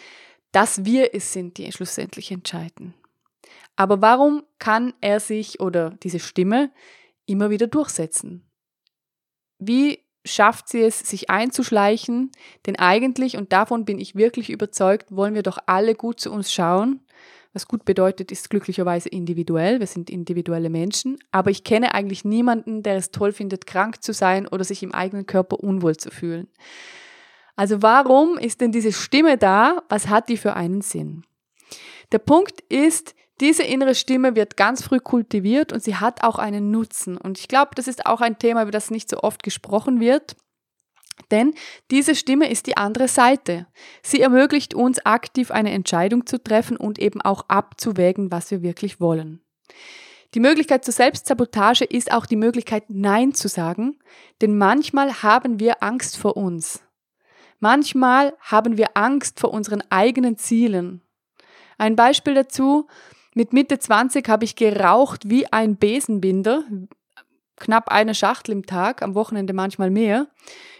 dass 0.52 0.84
wir 0.84 1.16
es 1.16 1.32
sind, 1.32 1.58
die 1.58 1.72
schlussendlich 1.72 2.32
entscheiden. 2.32 2.94
Aber 3.78 4.02
warum 4.02 4.44
kann 4.60 4.94
er 5.00 5.22
sich 5.22 5.60
oder 5.60 5.92
diese 6.04 6.20
Stimme 6.20 6.72
immer 7.26 7.50
wieder 7.50 7.68
durchsetzen? 7.68 8.50
Wie 9.58 10.05
schafft 10.26 10.70
sie 10.70 10.82
es, 10.82 11.00
sich 11.00 11.30
einzuschleichen, 11.30 12.32
denn 12.66 12.78
eigentlich, 12.78 13.38
und 13.38 13.54
davon 13.54 13.86
bin 13.86 14.00
ich 14.00 14.16
wirklich 14.16 14.50
überzeugt, 14.50 15.16
wollen 15.16 15.36
wir 15.36 15.44
doch 15.44 15.60
alle 15.68 15.96
gut 15.96 16.20
zu 16.20 16.32
uns 16.32 16.52
schauen. 16.52 17.02
Was 17.54 17.70
gut 17.70 17.86
bedeutet, 17.86 18.34
ist 18.34 18.50
glücklicherweise 18.50 19.08
individuell. 19.08 19.80
Wir 19.80 19.88
sind 19.88 20.10
individuelle 20.10 20.70
Menschen. 20.70 21.18
Aber 21.32 21.52
ich 21.52 21.64
kenne 21.64 21.94
eigentlich 21.94 22.26
niemanden, 22.26 22.84
der 22.84 22.98
es 22.98 23.12
toll 23.12 23.32
findet, 23.32 23.66
krank 23.66 24.04
zu 24.04 24.12
sein 24.12 24.46
oder 24.46 24.66
sich 24.66 24.84
im 24.84 24.94
eigenen 24.94 25.26
Körper 25.26 25.62
unwohl 25.62 25.96
zu 25.96 26.12
fühlen. 26.12 26.50
Also 27.56 27.82
warum 27.82 28.38
ist 28.38 28.60
denn 28.60 28.74
diese 28.74 28.92
Stimme 28.92 29.38
da? 29.38 29.84
Was 29.88 30.10
hat 30.10 30.28
die 30.28 30.36
für 30.36 30.56
einen 30.56 30.82
Sinn? 30.82 31.24
Der 32.12 32.20
Punkt 32.20 32.60
ist, 32.68 33.16
diese 33.42 33.64
innere 33.64 33.96
Stimme 33.96 34.36
wird 34.36 34.56
ganz 34.56 34.84
früh 34.84 35.00
kultiviert 35.00 35.74
und 35.74 35.84
sie 35.84 35.96
hat 35.96 36.24
auch 36.24 36.38
einen 36.38 36.72
Nutzen. 36.72 37.18
Und 37.18 37.38
ich 37.38 37.48
glaube, 37.48 37.72
das 37.76 37.88
ist 37.88 38.06
auch 38.06 38.22
ein 38.22 38.40
Thema, 38.40 38.62
über 38.62 38.72
das 38.72 38.92
nicht 38.92 39.10
so 39.10 39.20
oft 39.20 39.44
gesprochen 39.44 40.00
wird. 40.00 40.36
Denn 41.32 41.54
diese 41.92 42.16
Stimme 42.16 42.50
ist 42.50 42.68
die 42.68 42.78
andere 42.78 43.08
Seite. 43.08 43.68
Sie 44.04 44.22
ermöglicht 44.22 44.74
uns 44.74 45.06
aktiv 45.06 45.52
eine 45.52 45.72
Entscheidung 45.72 46.26
zu 46.26 46.42
treffen 46.42 46.78
und 46.78 47.00
eben 47.00 47.22
auch 47.22 47.46
abzuwägen, 47.48 48.32
was 48.32 48.52
wir 48.52 48.62
wirklich 48.62 49.00
wollen. 49.00 49.42
Die 50.34 50.40
Möglichkeit 50.42 50.84
zur 50.84 50.94
Selbstsabotage 50.94 51.86
ist 51.86 52.12
auch 52.12 52.26
die 52.26 52.36
Möglichkeit, 52.36 52.86
Nein 52.90 53.34
zu 53.34 53.48
sagen, 53.48 53.98
denn 54.42 54.58
manchmal 54.58 55.24
haben 55.24 55.60
wir 55.60 55.82
Angst 55.82 56.18
vor 56.18 56.36
uns. 56.36 56.82
Manchmal 57.60 58.36
haben 58.42 58.78
wir 58.78 58.98
Angst 58.98 59.40
vor 59.40 59.52
unseren 59.52 59.82
eigenen 59.90 60.38
Zielen. 60.38 61.02
Ein 61.78 61.96
Beispiel 61.96 62.34
dazu, 62.34 62.88
mit 63.36 63.54
Mitte 63.54 63.78
20 63.78 64.28
habe 64.28 64.46
ich 64.46 64.56
geraucht 64.56 65.30
wie 65.30 65.52
ein 65.52 65.78
Besenbinder, 65.78 66.64
knapp 67.58 67.90
eine 67.90 68.16
Schachtel 68.16 68.54
im 68.54 68.66
Tag, 68.66 69.02
am 69.02 69.14
Wochenende 69.14 69.54
manchmal 69.54 69.92
mehr. 69.92 70.28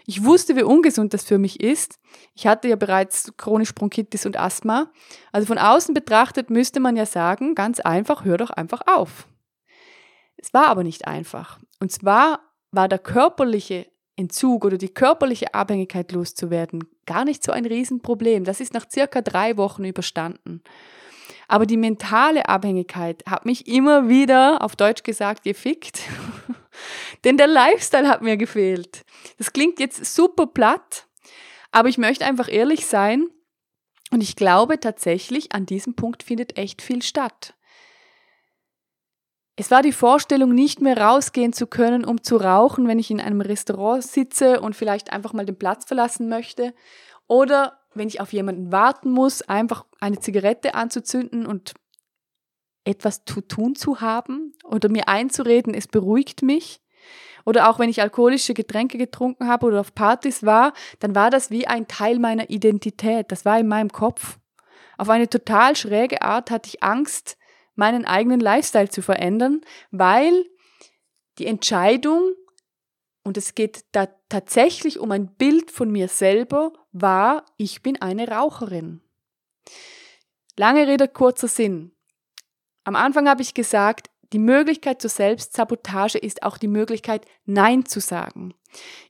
Ich 0.06 0.24
wusste, 0.24 0.56
wie 0.56 0.62
ungesund 0.62 1.14
das 1.14 1.24
für 1.24 1.38
mich 1.38 1.60
ist. 1.60 1.98
Ich 2.34 2.46
hatte 2.46 2.68
ja 2.68 2.76
bereits 2.76 3.32
chronisch 3.36 3.74
Bronchitis 3.74 4.26
und 4.26 4.38
Asthma. 4.38 4.90
Also 5.32 5.46
von 5.46 5.58
außen 5.58 5.94
betrachtet 5.94 6.50
müsste 6.50 6.80
man 6.80 6.96
ja 6.96 7.06
sagen, 7.06 7.54
ganz 7.54 7.78
einfach, 7.78 8.24
hör 8.24 8.38
doch 8.38 8.50
einfach 8.50 8.82
auf. 8.86 9.28
Es 10.36 10.52
war 10.52 10.66
aber 10.68 10.82
nicht 10.82 11.06
einfach. 11.06 11.58
Und 11.80 11.92
zwar 11.92 12.40
war 12.72 12.88
der 12.88 12.98
körperliche 12.98 13.86
Entzug 14.16 14.64
oder 14.64 14.78
die 14.78 14.88
körperliche 14.88 15.54
Abhängigkeit 15.54 16.12
loszuwerden 16.12 16.84
gar 17.06 17.24
nicht 17.24 17.42
so 17.42 17.52
ein 17.52 17.64
Riesenproblem. 17.64 18.44
Das 18.44 18.60
ist 18.60 18.74
nach 18.74 18.86
circa 18.90 19.22
drei 19.22 19.56
Wochen 19.56 19.84
überstanden. 19.84 20.62
Aber 21.48 21.66
die 21.66 21.76
mentale 21.76 22.48
Abhängigkeit 22.48 23.22
hat 23.28 23.46
mich 23.46 23.66
immer 23.68 24.08
wieder, 24.08 24.62
auf 24.62 24.76
Deutsch 24.76 25.02
gesagt, 25.02 25.44
gefickt. 25.44 26.00
Denn 27.24 27.36
der 27.36 27.46
Lifestyle 27.46 28.08
hat 28.08 28.22
mir 28.22 28.36
gefehlt. 28.36 29.04
Das 29.38 29.52
klingt 29.52 29.80
jetzt 29.80 30.04
super 30.14 30.46
platt, 30.46 31.06
aber 31.70 31.88
ich 31.88 31.98
möchte 31.98 32.24
einfach 32.24 32.48
ehrlich 32.48 32.86
sein. 32.86 33.26
Und 34.10 34.22
ich 34.22 34.36
glaube 34.36 34.78
tatsächlich, 34.78 35.52
an 35.52 35.66
diesem 35.66 35.94
Punkt 35.94 36.22
findet 36.22 36.58
echt 36.58 36.82
viel 36.82 37.02
statt. 37.02 37.54
Es 39.56 39.70
war 39.70 39.82
die 39.82 39.92
Vorstellung, 39.92 40.54
nicht 40.54 40.82
mehr 40.82 40.98
rausgehen 40.98 41.54
zu 41.54 41.66
können, 41.66 42.04
um 42.04 42.22
zu 42.22 42.36
rauchen, 42.36 42.86
wenn 42.88 42.98
ich 42.98 43.10
in 43.10 43.22
einem 43.22 43.40
Restaurant 43.40 44.04
sitze 44.04 44.60
und 44.60 44.76
vielleicht 44.76 45.12
einfach 45.12 45.32
mal 45.32 45.46
den 45.46 45.58
Platz 45.58 45.86
verlassen 45.86 46.28
möchte. 46.28 46.74
Oder 47.26 47.80
wenn 47.96 48.08
ich 48.08 48.20
auf 48.20 48.32
jemanden 48.32 48.72
warten 48.72 49.10
muss, 49.10 49.42
einfach 49.42 49.84
eine 50.00 50.18
Zigarette 50.18 50.74
anzuzünden 50.74 51.46
und 51.46 51.74
etwas 52.84 53.24
zu 53.24 53.40
tun 53.40 53.74
zu 53.74 54.00
haben 54.00 54.54
oder 54.64 54.88
mir 54.88 55.08
einzureden, 55.08 55.74
es 55.74 55.88
beruhigt 55.88 56.42
mich. 56.42 56.80
Oder 57.44 57.70
auch 57.70 57.78
wenn 57.78 57.90
ich 57.90 58.02
alkoholische 58.02 58.54
Getränke 58.54 58.98
getrunken 58.98 59.46
habe 59.46 59.66
oder 59.66 59.80
auf 59.80 59.94
Partys 59.94 60.44
war, 60.44 60.72
dann 60.98 61.14
war 61.14 61.30
das 61.30 61.50
wie 61.50 61.66
ein 61.66 61.86
Teil 61.86 62.18
meiner 62.18 62.50
Identität. 62.50 63.30
Das 63.30 63.44
war 63.44 63.58
in 63.58 63.68
meinem 63.68 63.90
Kopf. 63.90 64.38
Auf 64.98 65.08
eine 65.08 65.28
total 65.28 65.76
schräge 65.76 66.22
Art 66.22 66.50
hatte 66.50 66.68
ich 66.68 66.82
Angst, 66.82 67.36
meinen 67.76 68.04
eigenen 68.04 68.40
Lifestyle 68.40 68.88
zu 68.88 69.02
verändern, 69.02 69.60
weil 69.90 70.44
die 71.38 71.46
Entscheidung, 71.46 72.32
und 73.26 73.36
es 73.36 73.56
geht 73.56 73.84
da 73.90 74.06
tatsächlich 74.28 75.00
um 75.00 75.10
ein 75.10 75.26
Bild 75.26 75.72
von 75.72 75.90
mir 75.90 76.06
selber, 76.06 76.72
war, 76.92 77.44
ich 77.56 77.82
bin 77.82 78.00
eine 78.00 78.28
Raucherin. 78.28 79.00
Lange 80.56 80.86
Rede, 80.86 81.08
kurzer 81.08 81.48
Sinn. 81.48 81.90
Am 82.84 82.94
Anfang 82.94 83.28
habe 83.28 83.42
ich 83.42 83.52
gesagt, 83.52 84.10
die 84.32 84.38
Möglichkeit 84.38 85.00
zur 85.02 85.10
Selbstsabotage 85.10 86.18
ist 86.18 86.44
auch 86.44 86.56
die 86.56 86.68
Möglichkeit, 86.68 87.26
Nein 87.44 87.84
zu 87.84 87.98
sagen. 87.98 88.54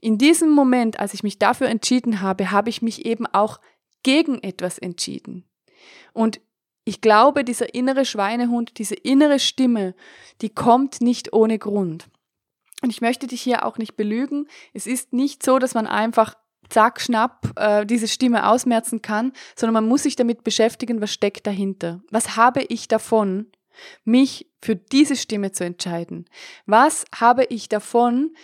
In 0.01 0.17
diesem 0.17 0.51
Moment, 0.51 0.99
als 0.99 1.13
ich 1.13 1.23
mich 1.23 1.39
dafür 1.39 1.69
entschieden 1.69 2.23
habe, 2.23 2.51
habe 2.51 2.71
ich 2.71 2.81
mich 2.81 3.05
eben 3.05 3.27
auch 3.27 3.61
gegen 4.03 4.43
etwas 4.43 4.79
entschieden. 4.79 5.45
Und 6.15 6.41
ich 6.87 7.03
glaube, 7.03 7.45
dieser 7.45 7.75
innere 7.75 8.07
Schweinehund, 8.07 8.79
diese 8.79 8.95
innere 8.95 9.39
Stimme, 9.39 9.95
die 10.41 10.49
kommt 10.49 11.03
nicht 11.03 11.35
ohne 11.35 11.59
Grund. 11.59 12.09
Und 12.87 12.91
ich 12.91 13.01
möchte 13.01 13.27
dich 13.27 13.43
hier 13.43 13.67
auch 13.67 13.79
nicht 13.79 13.97
belügen. 13.97 14.47
Es 14.73 14.87
ist 14.87 15.13
nicht 15.13 15.45
so, 15.45 15.59
dass 15.59 15.75
man 15.75 15.89
einfach 15.89 16.37
zack, 16.69 17.01
schnapp 17.01 17.53
äh, 17.57 17.85
diese 17.85 18.07
Stimme 18.07 18.49
ausmerzen 18.49 19.03
kann, 19.03 19.33
sondern 19.57 19.75
man 19.75 19.89
muss 19.89 20.05
sich 20.05 20.15
damit 20.15 20.45
beschäftigen, 20.45 21.01
was 21.01 21.13
steckt 21.13 21.49
dahinter. 21.49 22.01
Was 22.13 22.37
habe 22.37 22.63
ich 22.63 22.87
davon, 22.87 23.51
mich 24.05 24.49
für 24.63 24.77
diese 24.77 25.17
Stimme 25.17 25.51
zu 25.51 25.65
entscheiden? 25.65 26.27
Was 26.65 27.05
habe 27.13 27.43
ich 27.47 27.69
davon, 27.69 28.37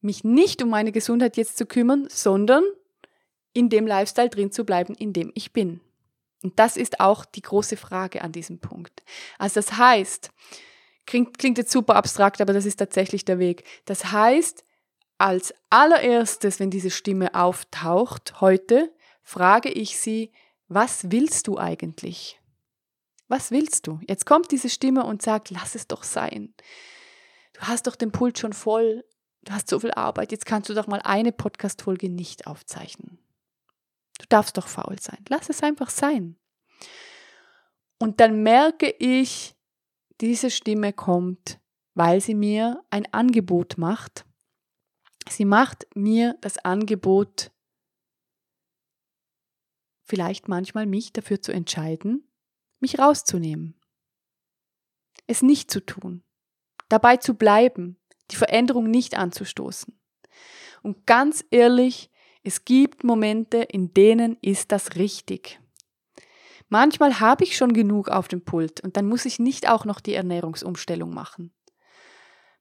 mich 0.00 0.22
nicht 0.22 0.62
um 0.62 0.68
meine 0.68 0.92
Gesundheit 0.92 1.36
jetzt 1.36 1.58
zu 1.58 1.66
kümmern, 1.66 2.06
sondern 2.08 2.62
in 3.52 3.68
dem 3.68 3.84
Lifestyle 3.84 4.28
drin 4.28 4.52
zu 4.52 4.64
bleiben, 4.64 4.94
in 4.94 5.12
dem 5.12 5.32
ich 5.34 5.52
bin? 5.52 5.80
Und 6.44 6.56
das 6.60 6.76
ist 6.76 7.00
auch 7.00 7.24
die 7.24 7.42
große 7.42 7.76
Frage 7.76 8.22
an 8.22 8.30
diesem 8.30 8.60
Punkt. 8.60 9.02
Also 9.38 9.56
das 9.56 9.76
heißt, 9.76 10.30
klingt, 11.08 11.38
klingt 11.38 11.58
jetzt 11.58 11.72
super 11.72 11.96
abstrakt, 11.96 12.40
aber 12.40 12.52
das 12.52 12.66
ist 12.66 12.76
tatsächlich 12.76 13.24
der 13.24 13.38
Weg. 13.40 13.64
Das 13.86 14.12
heißt, 14.12 14.64
als 15.16 15.52
allererstes, 15.70 16.60
wenn 16.60 16.70
diese 16.70 16.90
Stimme 16.90 17.34
auftaucht 17.34 18.40
heute, 18.40 18.94
frage 19.22 19.70
ich 19.70 19.98
sie, 19.98 20.30
was 20.68 21.10
willst 21.10 21.48
du 21.48 21.58
eigentlich? 21.58 22.40
Was 23.26 23.50
willst 23.50 23.86
du? 23.86 23.98
Jetzt 24.06 24.26
kommt 24.26 24.52
diese 24.52 24.68
Stimme 24.68 25.04
und 25.04 25.22
sagt, 25.22 25.50
lass 25.50 25.74
es 25.74 25.88
doch 25.88 26.04
sein. 26.04 26.54
Du 27.54 27.62
hast 27.62 27.86
doch 27.86 27.96
den 27.96 28.12
Pult 28.12 28.38
schon 28.38 28.52
voll, 28.52 29.04
du 29.42 29.52
hast 29.52 29.68
so 29.68 29.80
viel 29.80 29.92
Arbeit, 29.92 30.30
jetzt 30.30 30.46
kannst 30.46 30.68
du 30.68 30.74
doch 30.74 30.86
mal 30.86 31.00
eine 31.02 31.32
Podcast-Folge 31.32 32.08
nicht 32.08 32.46
aufzeichnen. 32.46 33.18
Du 34.18 34.26
darfst 34.28 34.56
doch 34.56 34.68
faul 34.68 34.96
sein. 35.00 35.24
Lass 35.28 35.48
es 35.48 35.62
einfach 35.62 35.90
sein. 35.90 36.36
Und 37.98 38.20
dann 38.20 38.42
merke 38.42 38.90
ich, 38.90 39.57
diese 40.20 40.50
Stimme 40.50 40.92
kommt, 40.92 41.60
weil 41.94 42.20
sie 42.20 42.34
mir 42.34 42.84
ein 42.90 43.12
Angebot 43.12 43.78
macht. 43.78 44.24
Sie 45.28 45.44
macht 45.44 45.86
mir 45.94 46.36
das 46.40 46.58
Angebot, 46.58 47.50
vielleicht 50.04 50.48
manchmal 50.48 50.86
mich 50.86 51.12
dafür 51.12 51.42
zu 51.42 51.52
entscheiden, 51.52 52.26
mich 52.80 52.98
rauszunehmen. 52.98 53.78
Es 55.26 55.42
nicht 55.42 55.70
zu 55.70 55.84
tun. 55.84 56.22
Dabei 56.88 57.18
zu 57.18 57.34
bleiben, 57.34 57.98
die 58.30 58.36
Veränderung 58.36 58.90
nicht 58.90 59.16
anzustoßen. 59.16 60.00
Und 60.82 61.06
ganz 61.06 61.44
ehrlich, 61.50 62.10
es 62.42 62.64
gibt 62.64 63.04
Momente, 63.04 63.58
in 63.58 63.92
denen 63.92 64.38
ist 64.40 64.72
das 64.72 64.96
richtig. 64.96 65.60
Manchmal 66.68 67.20
habe 67.20 67.44
ich 67.44 67.56
schon 67.56 67.72
genug 67.72 68.08
auf 68.08 68.28
dem 68.28 68.44
Pult 68.44 68.80
und 68.80 68.96
dann 68.96 69.08
muss 69.08 69.24
ich 69.24 69.38
nicht 69.38 69.68
auch 69.68 69.84
noch 69.84 70.00
die 70.00 70.14
Ernährungsumstellung 70.14 71.12
machen. 71.12 71.52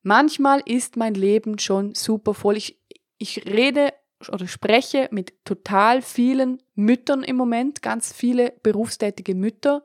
Manchmal 0.02 0.62
ist 0.66 0.96
mein 0.96 1.14
Leben 1.14 1.60
schon 1.60 1.94
super 1.94 2.34
voll. 2.34 2.56
Ich, 2.56 2.80
ich 3.18 3.46
rede 3.46 3.94
oder 4.32 4.48
spreche 4.48 5.10
mit 5.12 5.46
total 5.46 6.02
vielen 6.02 6.64
Müttern 6.76 7.24
im 7.24 7.36
Moment, 7.36 7.82
ganz 7.82 8.14
viele 8.14 8.54
berufstätige 8.64 9.36
Mütter. 9.36 9.84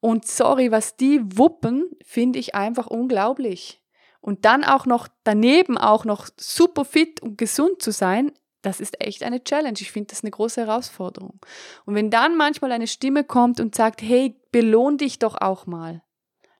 Und 0.00 0.26
sorry, 0.26 0.70
was 0.70 0.96
die 0.96 1.20
wuppen, 1.36 1.90
finde 2.04 2.38
ich 2.38 2.54
einfach 2.54 2.86
unglaublich. 2.86 3.82
Und 4.20 4.44
dann 4.44 4.64
auch 4.64 4.86
noch 4.86 5.08
daneben 5.24 5.76
auch 5.76 6.04
noch 6.04 6.28
super 6.36 6.84
fit 6.84 7.20
und 7.20 7.36
gesund 7.36 7.82
zu 7.82 7.90
sein, 7.90 8.32
das 8.64 8.80
ist 8.80 9.00
echt 9.00 9.22
eine 9.22 9.44
Challenge. 9.44 9.78
Ich 9.80 9.92
finde 9.92 10.08
das 10.08 10.22
eine 10.22 10.30
große 10.30 10.60
Herausforderung. 10.66 11.38
Und 11.84 11.94
wenn 11.94 12.10
dann 12.10 12.36
manchmal 12.36 12.72
eine 12.72 12.86
Stimme 12.86 13.24
kommt 13.24 13.60
und 13.60 13.74
sagt, 13.74 14.02
hey, 14.02 14.40
belohn 14.52 14.98
dich 14.98 15.18
doch 15.18 15.40
auch 15.40 15.66
mal. 15.66 16.02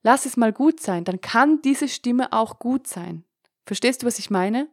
Lass 0.02 0.26
es 0.26 0.36
mal 0.36 0.52
gut 0.52 0.80
sein, 0.80 1.04
dann 1.04 1.20
kann 1.20 1.62
diese 1.62 1.88
Stimme 1.88 2.32
auch 2.32 2.58
gut 2.58 2.86
sein. 2.86 3.24
Verstehst 3.64 4.02
du, 4.02 4.06
was 4.06 4.18
ich 4.18 4.30
meine? 4.30 4.68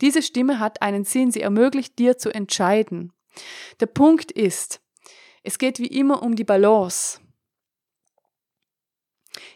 Diese 0.00 0.22
Stimme 0.22 0.58
hat 0.58 0.80
einen 0.80 1.04
Sinn, 1.04 1.30
sie 1.30 1.42
ermöglicht 1.42 1.98
dir 1.98 2.16
zu 2.16 2.30
entscheiden. 2.30 3.12
Der 3.80 3.86
Punkt 3.86 4.32
ist, 4.32 4.80
es 5.42 5.58
geht 5.58 5.78
wie 5.78 5.86
immer 5.86 6.22
um 6.22 6.34
die 6.34 6.44
Balance. 6.44 7.20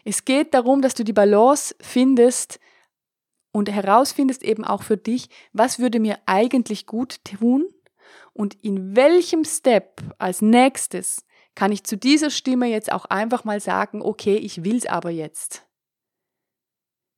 Es 0.03 0.25
geht 0.25 0.53
darum, 0.53 0.83
dass 0.83 0.93
du 0.93 1.03
die 1.03 1.13
Balance 1.13 1.75
findest 1.81 2.59
und 3.55 3.71
herausfindest 3.71 4.43
eben 4.43 4.65
auch 4.65 4.83
für 4.83 4.97
dich, 4.97 5.29
was 5.53 5.79
würde 5.79 6.01
mir 6.01 6.19
eigentlich 6.25 6.85
gut 6.85 7.23
tun 7.23 7.65
und 8.33 8.53
in 8.55 8.97
welchem 8.97 9.45
Step 9.45 10.01
als 10.17 10.41
nächstes 10.41 11.25
kann 11.55 11.71
ich 11.71 11.85
zu 11.85 11.95
dieser 11.95 12.31
Stimme 12.31 12.67
jetzt 12.67 12.91
auch 12.91 13.05
einfach 13.05 13.45
mal 13.45 13.61
sagen, 13.61 14.01
okay, 14.01 14.35
ich 14.35 14.65
will's 14.65 14.85
aber 14.85 15.09
jetzt. 15.09 15.65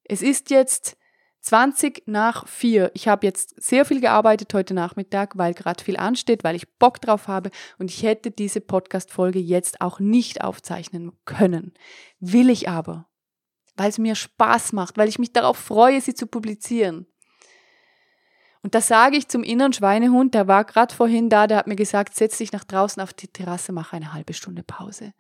Es 0.04 0.22
ist 0.22 0.52
jetzt 0.52 0.96
20 1.42 2.04
nach 2.06 2.48
4. 2.48 2.92
Ich 2.94 3.08
habe 3.08 3.26
jetzt 3.26 3.60
sehr 3.60 3.84
viel 3.84 4.00
gearbeitet 4.00 4.54
heute 4.54 4.76
Nachmittag, 4.76 5.40
weil 5.40 5.56
gerade 5.56 5.84
viel 5.84 5.98
ansteht, 5.98 6.44
weil 6.44 6.56
ich 6.56 6.72
Bock 6.78 7.02
drauf 7.02 7.28
habe 7.28 7.50
und 7.80 7.90
ich 7.90 8.04
hätte 8.04 8.30
diese 8.30 8.62
Podcast-Folge 8.62 9.40
jetzt 9.40 9.82
auch 9.82 10.00
nicht 10.00 10.42
aufzeichnen 10.42 11.14
können. 11.26 11.74
Will 12.20 12.52
ich 12.52 12.70
aber 12.70 13.10
weil 13.78 13.90
es 13.90 13.98
mir 13.98 14.16
Spaß 14.16 14.74
macht, 14.74 14.98
weil 14.98 15.10
ich 15.10 15.20
mich 15.20 15.34
darauf 15.34 15.58
freue, 15.58 16.02
sie 16.02 16.14
zu 16.14 16.28
publizieren. 16.28 17.08
Und 18.64 18.76
das 18.76 18.88
sage 18.88 19.16
ich 19.16 19.28
zum 19.28 19.44
inneren 19.44 19.72
Schweinehund, 19.72 20.34
der 20.34 20.48
war 20.48 20.66
gerade 20.66 20.94
vorhin 20.94 21.30
da, 21.30 21.48
der 21.48 21.58
hat 21.58 21.68
mir 21.68 21.76
gesagt, 21.76 22.16
setz 22.16 22.38
dich 22.38 22.52
nach 22.52 22.64
draußen 22.64 23.02
auf 23.02 23.14
die 23.14 23.28
Terrasse, 23.28 23.72
mach 23.72 23.94
eine 23.94 24.14
halbe 24.14 24.34
Stunde 24.34 24.64
Pause. 24.64 25.14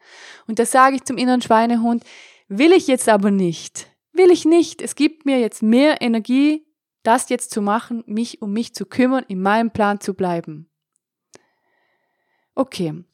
Und 0.47 0.59
das 0.59 0.71
sage 0.71 0.97
ich 0.97 1.03
zum 1.03 1.17
inneren 1.17 1.41
Schweinehund, 1.41 2.03
will 2.49 2.73
ich 2.73 2.87
jetzt 2.87 3.07
aber 3.07 3.31
nicht. 3.31 3.87
Will 4.11 4.31
ich 4.31 4.45
nicht. 4.45 4.81
Es 4.81 4.95
gibt 4.95 5.25
mir 5.25 5.39
jetzt 5.39 5.63
mehr 5.63 6.01
Energie, 6.01 6.67
das 7.03 7.29
jetzt 7.29 7.51
zu 7.51 7.61
machen, 7.61 8.03
mich 8.05 8.41
um 8.41 8.51
mich 8.51 8.73
zu 8.73 8.85
kümmern, 8.85 9.23
in 9.27 9.41
meinem 9.41 9.71
Plan 9.71 10.01
zu 10.01 10.13
bleiben. 10.13 10.69
Okay. 12.53 13.05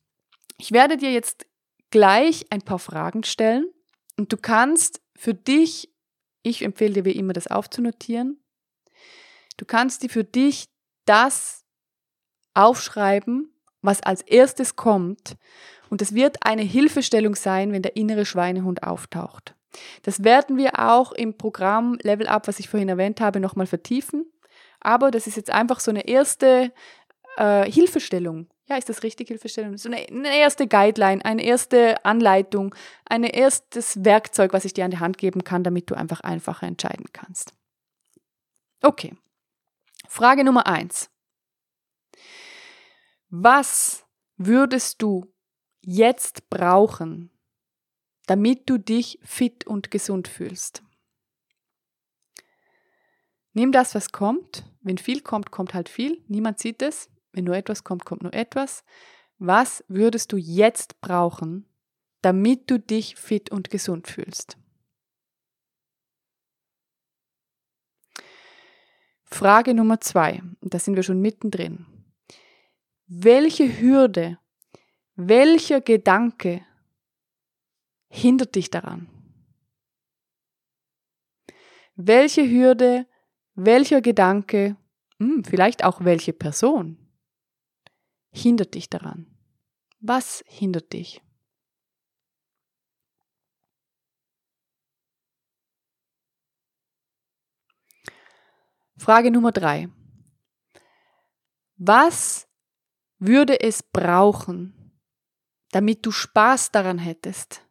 Ich 0.58 0.72
werde 0.72 0.98
dir 0.98 1.12
jetzt 1.12 1.46
gleich 1.92 2.46
ein 2.50 2.62
paar 2.62 2.80
Fragen 2.80 3.24
stellen 3.24 3.68
und 4.18 4.34
du 4.34 4.38
kannst 4.38 5.03
für 5.16 5.34
dich, 5.34 5.90
ich 6.42 6.62
empfehle 6.62 6.94
dir 6.94 7.06
wie 7.06 7.12
immer, 7.12 7.34
das 7.34 7.48
aufzunotieren. 7.48 8.40
Du 9.58 9.66
kannst 9.66 10.04
dir 10.04 10.10
für 10.10 10.24
dich 10.24 10.66
das 11.06 11.64
aufschreiben, 12.54 13.54
was 13.82 14.02
als 14.02 14.22
erstes 14.22 14.76
kommt. 14.76 15.38
Und 15.90 16.02
es 16.02 16.14
wird 16.14 16.46
eine 16.46 16.64
Hilfestellung 16.64 17.36
sein, 17.36 17.72
wenn 17.72 17.82
der 17.82 17.96
innere 17.96 18.26
Schweinehund 18.26 18.84
auftaucht. 18.84 19.56
Das 20.04 20.24
werden 20.24 20.58
wir 20.58 20.80
auch 20.80 21.12
im 21.12 21.38
Programm 21.38 21.98
Level 22.02 22.28
Up, 22.28 22.48
was 22.48 22.60
ich 22.60 22.70
vorhin 22.70 22.90
erwähnt 22.90 23.22
habe, 23.22 23.40
nochmal 23.40 23.68
vertiefen. 23.68 24.26
Aber 24.80 25.12
das 25.12 25.28
ist 25.28 25.38
jetzt 25.38 25.50
einfach 25.50 25.80
so 25.80 25.92
eine 25.92 26.08
erste 26.08 26.72
äh, 27.38 27.70
Hilfestellung. 27.72 28.48
Ja, 28.66 28.78
ist 28.78 28.88
das 28.88 29.04
richtig, 29.04 29.28
Hilfestellung? 29.28 29.78
So 29.78 29.90
eine, 29.90 30.08
eine 30.08 30.38
erste 30.38 30.68
Guideline, 30.68 31.24
eine 31.26 31.44
erste 31.44 32.04
Anleitung, 32.06 32.74
ein 33.06 33.24
erstes 33.24 34.06
Werkzeug, 34.06 34.54
was 34.54 34.64
ich 34.64 34.74
dir 34.74 34.86
an 34.86 34.92
die 34.92 35.00
Hand 35.00 35.18
geben 35.18 35.44
kann, 35.44 35.64
damit 35.64 35.90
du 35.90 35.96
einfach 35.96 36.22
einfacher 36.22 36.66
entscheiden 36.66 37.08
kannst. 37.12 37.54
Okay. 38.82 39.16
Frage 40.08 40.44
Nummer 40.44 40.66
eins. 40.68 41.10
Was 43.30 44.06
würdest 44.38 45.02
du 45.02 45.34
jetzt 45.82 46.50
brauchen, 46.50 47.32
damit 48.28 48.70
du 48.70 48.78
dich 48.78 49.20
fit 49.24 49.68
und 49.68 49.92
gesund 49.92 50.28
fühlst? 50.28 50.84
Nimm 53.54 53.72
das, 53.72 53.94
was 53.94 54.12
kommt. 54.12 54.64
Wenn 54.82 54.98
viel 54.98 55.22
kommt, 55.22 55.52
kommt 55.52 55.74
halt 55.74 55.90
viel. 55.90 56.24
Niemand 56.28 56.60
sieht 56.60 56.82
es. 56.82 57.10
Wenn 57.34 57.46
nur 57.46 57.56
etwas 57.56 57.84
kommt, 57.84 58.06
kommt 58.06 58.22
nur 58.22 58.34
etwas. 58.34 58.84
Was 59.40 59.84
würdest 59.88 60.32
du 60.32 60.38
jetzt 60.38 61.02
brauchen, 61.02 61.66
damit 62.22 62.70
du 62.70 62.80
dich 62.80 63.16
fit 63.16 63.52
und 63.52 63.70
gesund 63.70 64.08
fühlst? 64.08 64.58
Frage 69.26 69.74
Nummer 69.74 70.00
zwei, 70.00 70.44
da 70.62 70.78
sind 70.78 70.96
wir 70.96 71.02
schon 71.02 71.20
mittendrin. 71.20 71.88
Welche 73.08 73.82
Hürde, 73.82 74.38
welcher 75.16 75.82
Gedanke 75.82 76.64
hindert 78.10 78.54
dich 78.54 78.70
daran? 78.70 79.10
Welche 81.96 82.48
Hürde, 82.48 83.08
welcher 83.56 84.02
Gedanke, 84.02 84.78
hm, 85.18 85.44
vielleicht 85.44 85.84
auch 85.84 86.06
welche 86.06 86.34
Person 86.34 87.03
hindert 88.34 88.74
dich 88.74 88.90
daran? 88.90 89.28
Was 90.00 90.44
hindert 90.48 90.92
dich? 90.92 91.22
Frage 98.98 99.32
Nummer 99.32 99.52
drei. 99.52 99.90
Was 101.76 102.48
würde 103.18 103.60
es 103.60 103.84
brauchen, 103.84 105.00
damit 105.72 106.06
du 106.06 106.12
Spaß 106.12 106.72
daran 106.72 106.98
hättest, 106.98 107.68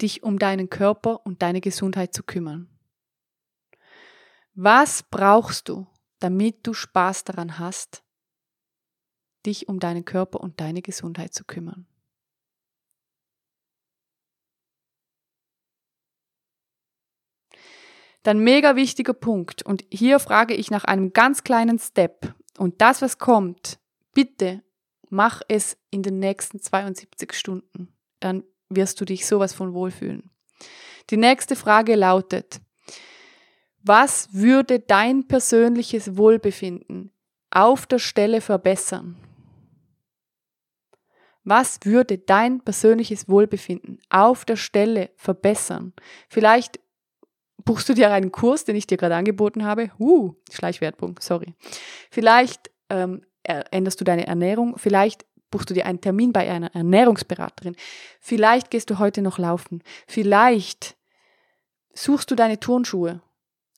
dich 0.00 0.22
um 0.22 0.38
deinen 0.38 0.68
Körper 0.68 1.24
und 1.24 1.42
deine 1.42 1.60
Gesundheit 1.60 2.12
zu 2.12 2.22
kümmern? 2.22 2.68
Was 4.54 5.02
brauchst 5.02 5.68
du, 5.68 5.86
damit 6.18 6.66
du 6.66 6.74
Spaß 6.74 7.24
daran 7.24 7.58
hast, 7.58 8.04
dich 9.46 9.68
um 9.68 9.80
deinen 9.80 10.04
Körper 10.04 10.40
und 10.40 10.60
deine 10.60 10.82
Gesundheit 10.82 11.34
zu 11.34 11.44
kümmern? 11.44 11.86
Dann 18.22 18.38
mega 18.38 18.76
wichtiger 18.76 19.14
Punkt. 19.14 19.62
Und 19.62 19.84
hier 19.92 20.18
frage 20.18 20.54
ich 20.54 20.70
nach 20.70 20.84
einem 20.84 21.12
ganz 21.12 21.42
kleinen 21.42 21.78
Step. 21.78 22.34
Und 22.58 22.80
das, 22.80 23.02
was 23.02 23.18
kommt, 23.18 23.78
bitte 24.14 24.62
mach 25.10 25.42
es 25.48 25.76
in 25.90 26.02
den 26.02 26.18
nächsten 26.18 26.60
72 26.60 27.34
Stunden. 27.34 27.92
Dann 28.20 28.44
wirst 28.68 29.00
du 29.00 29.04
dich 29.04 29.26
sowas 29.26 29.52
von 29.52 29.74
wohlfühlen. 29.74 30.30
Die 31.10 31.16
nächste 31.16 31.56
Frage 31.56 31.96
lautet, 31.96 32.60
was 33.82 34.32
würde 34.32 34.78
dein 34.78 35.26
persönliches 35.26 36.16
Wohlbefinden 36.16 37.10
auf 37.50 37.86
der 37.86 37.98
Stelle 37.98 38.40
verbessern? 38.40 39.16
Was 41.44 41.80
würde 41.84 42.18
dein 42.18 42.60
persönliches 42.60 43.28
Wohlbefinden 43.28 44.00
auf 44.10 44.44
der 44.44 44.56
Stelle 44.56 45.10
verbessern? 45.16 45.92
Vielleicht 46.28 46.78
buchst 47.64 47.88
du 47.88 47.94
dir 47.94 48.10
einen 48.10 48.32
Kurs, 48.32 48.64
den 48.64 48.76
ich 48.76 48.86
dir 48.86 48.96
gerade 48.96 49.16
angeboten 49.16 49.64
habe. 49.64 49.90
Uh, 49.98 50.34
Schleichwerbung, 50.50 51.18
sorry. 51.20 51.54
Vielleicht 52.10 52.70
ähm, 52.90 53.22
änderst 53.44 54.00
du 54.00 54.04
deine 54.04 54.26
Ernährung. 54.26 54.76
Vielleicht 54.78 55.26
buchst 55.50 55.70
du 55.70 55.74
dir 55.74 55.86
einen 55.86 56.00
Termin 56.00 56.32
bei 56.32 56.50
einer 56.50 56.74
Ernährungsberaterin. 56.74 57.76
Vielleicht 58.20 58.70
gehst 58.70 58.90
du 58.90 58.98
heute 58.98 59.22
noch 59.22 59.38
laufen. 59.38 59.82
Vielleicht 60.06 60.96
suchst 61.94 62.30
du 62.30 62.34
deine 62.34 62.58
Turnschuhe 62.58 63.20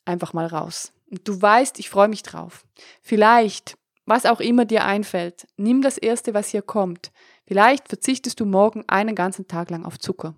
einfach 0.04 0.32
mal 0.32 0.46
raus. 0.46 0.92
Du 1.24 1.40
weißt, 1.40 1.78
ich 1.78 1.90
freue 1.90 2.08
mich 2.08 2.22
drauf. 2.22 2.64
Vielleicht, 3.02 3.76
was 4.06 4.26
auch 4.26 4.40
immer 4.40 4.64
dir 4.64 4.84
einfällt, 4.84 5.46
nimm 5.56 5.82
das 5.82 5.98
Erste, 5.98 6.34
was 6.34 6.48
hier 6.48 6.62
kommt. 6.62 7.10
Vielleicht 7.46 7.88
verzichtest 7.88 8.40
du 8.40 8.46
morgen 8.46 8.84
einen 8.88 9.14
ganzen 9.14 9.46
Tag 9.46 9.70
lang 9.70 9.84
auf 9.84 9.98
Zucker. 9.98 10.34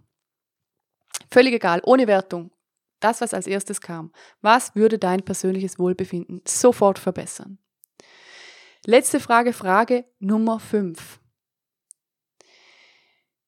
Völlig 1.30 1.54
egal, 1.54 1.80
ohne 1.84 2.06
Wertung, 2.06 2.50
das, 3.00 3.20
was 3.20 3.34
als 3.34 3.46
erstes 3.46 3.80
kam. 3.80 4.12
Was 4.40 4.74
würde 4.74 4.98
dein 4.98 5.22
persönliches 5.22 5.78
Wohlbefinden 5.78 6.42
sofort 6.46 6.98
verbessern? 6.98 7.58
Letzte 8.84 9.20
Frage, 9.20 9.52
Frage 9.52 10.04
Nummer 10.18 10.60
5. 10.60 11.20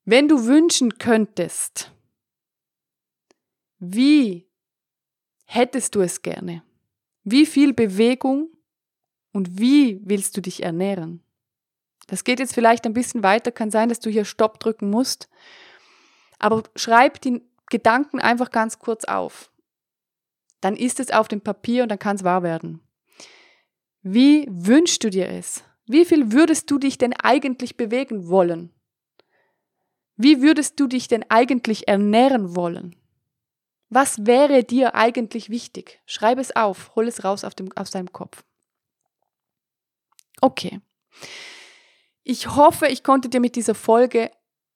Wenn 0.04 0.26
du 0.26 0.46
wünschen 0.46 0.98
könntest, 0.98 1.92
wie 3.78 4.48
hättest 5.44 5.94
du 5.94 6.00
es 6.00 6.22
gerne? 6.22 6.62
Wie 7.24 7.46
viel 7.46 7.74
Bewegung 7.74 8.50
und 9.32 9.58
wie 9.60 10.00
willst 10.04 10.36
du 10.36 10.40
dich 10.40 10.62
ernähren? 10.62 11.22
Das 12.08 12.24
geht 12.24 12.40
jetzt 12.40 12.54
vielleicht 12.54 12.84
ein 12.86 12.94
bisschen 12.94 13.22
weiter, 13.22 13.52
kann 13.52 13.70
sein, 13.70 13.88
dass 13.88 14.00
du 14.00 14.10
hier 14.10 14.24
Stopp 14.24 14.58
drücken 14.58 14.90
musst, 14.90 15.28
aber 16.38 16.64
schreib 16.74 17.20
die 17.20 17.42
Gedanken 17.70 18.18
einfach 18.18 18.50
ganz 18.50 18.78
kurz 18.78 19.04
auf. 19.04 19.52
Dann 20.60 20.74
ist 20.74 20.98
es 20.98 21.10
auf 21.10 21.28
dem 21.28 21.42
Papier 21.42 21.84
und 21.84 21.90
dann 21.90 21.98
kann 21.98 22.16
es 22.16 22.24
wahr 22.24 22.42
werden. 22.42 22.80
Wie 24.02 24.48
wünschst 24.50 25.04
du 25.04 25.10
dir 25.10 25.28
es? 25.28 25.62
Wie 25.86 26.04
viel 26.04 26.32
würdest 26.32 26.70
du 26.70 26.78
dich 26.78 26.98
denn 26.98 27.12
eigentlich 27.12 27.76
bewegen 27.76 28.28
wollen? 28.28 28.72
Wie 30.16 30.40
würdest 30.42 30.80
du 30.80 30.86
dich 30.86 31.08
denn 31.08 31.24
eigentlich 31.28 31.88
ernähren 31.88 32.56
wollen? 32.56 32.96
Was 33.90 34.26
wäre 34.26 34.64
dir 34.64 34.94
eigentlich 34.94 35.50
wichtig? 35.50 36.00
Schreib 36.06 36.38
es 36.38 36.56
auf, 36.56 36.94
hol 36.96 37.06
es 37.06 37.22
raus 37.24 37.44
auf 37.44 37.54
dem, 37.54 37.70
aus 37.76 37.90
deinem 37.90 38.12
Kopf. 38.12 38.42
Okay. 40.40 40.80
Ich 42.30 42.54
hoffe, 42.54 42.88
ich 42.88 43.02
konnte 43.02 43.30
dir 43.30 43.40
mit 43.40 43.56
dieser 43.56 43.74
Folge 43.74 44.30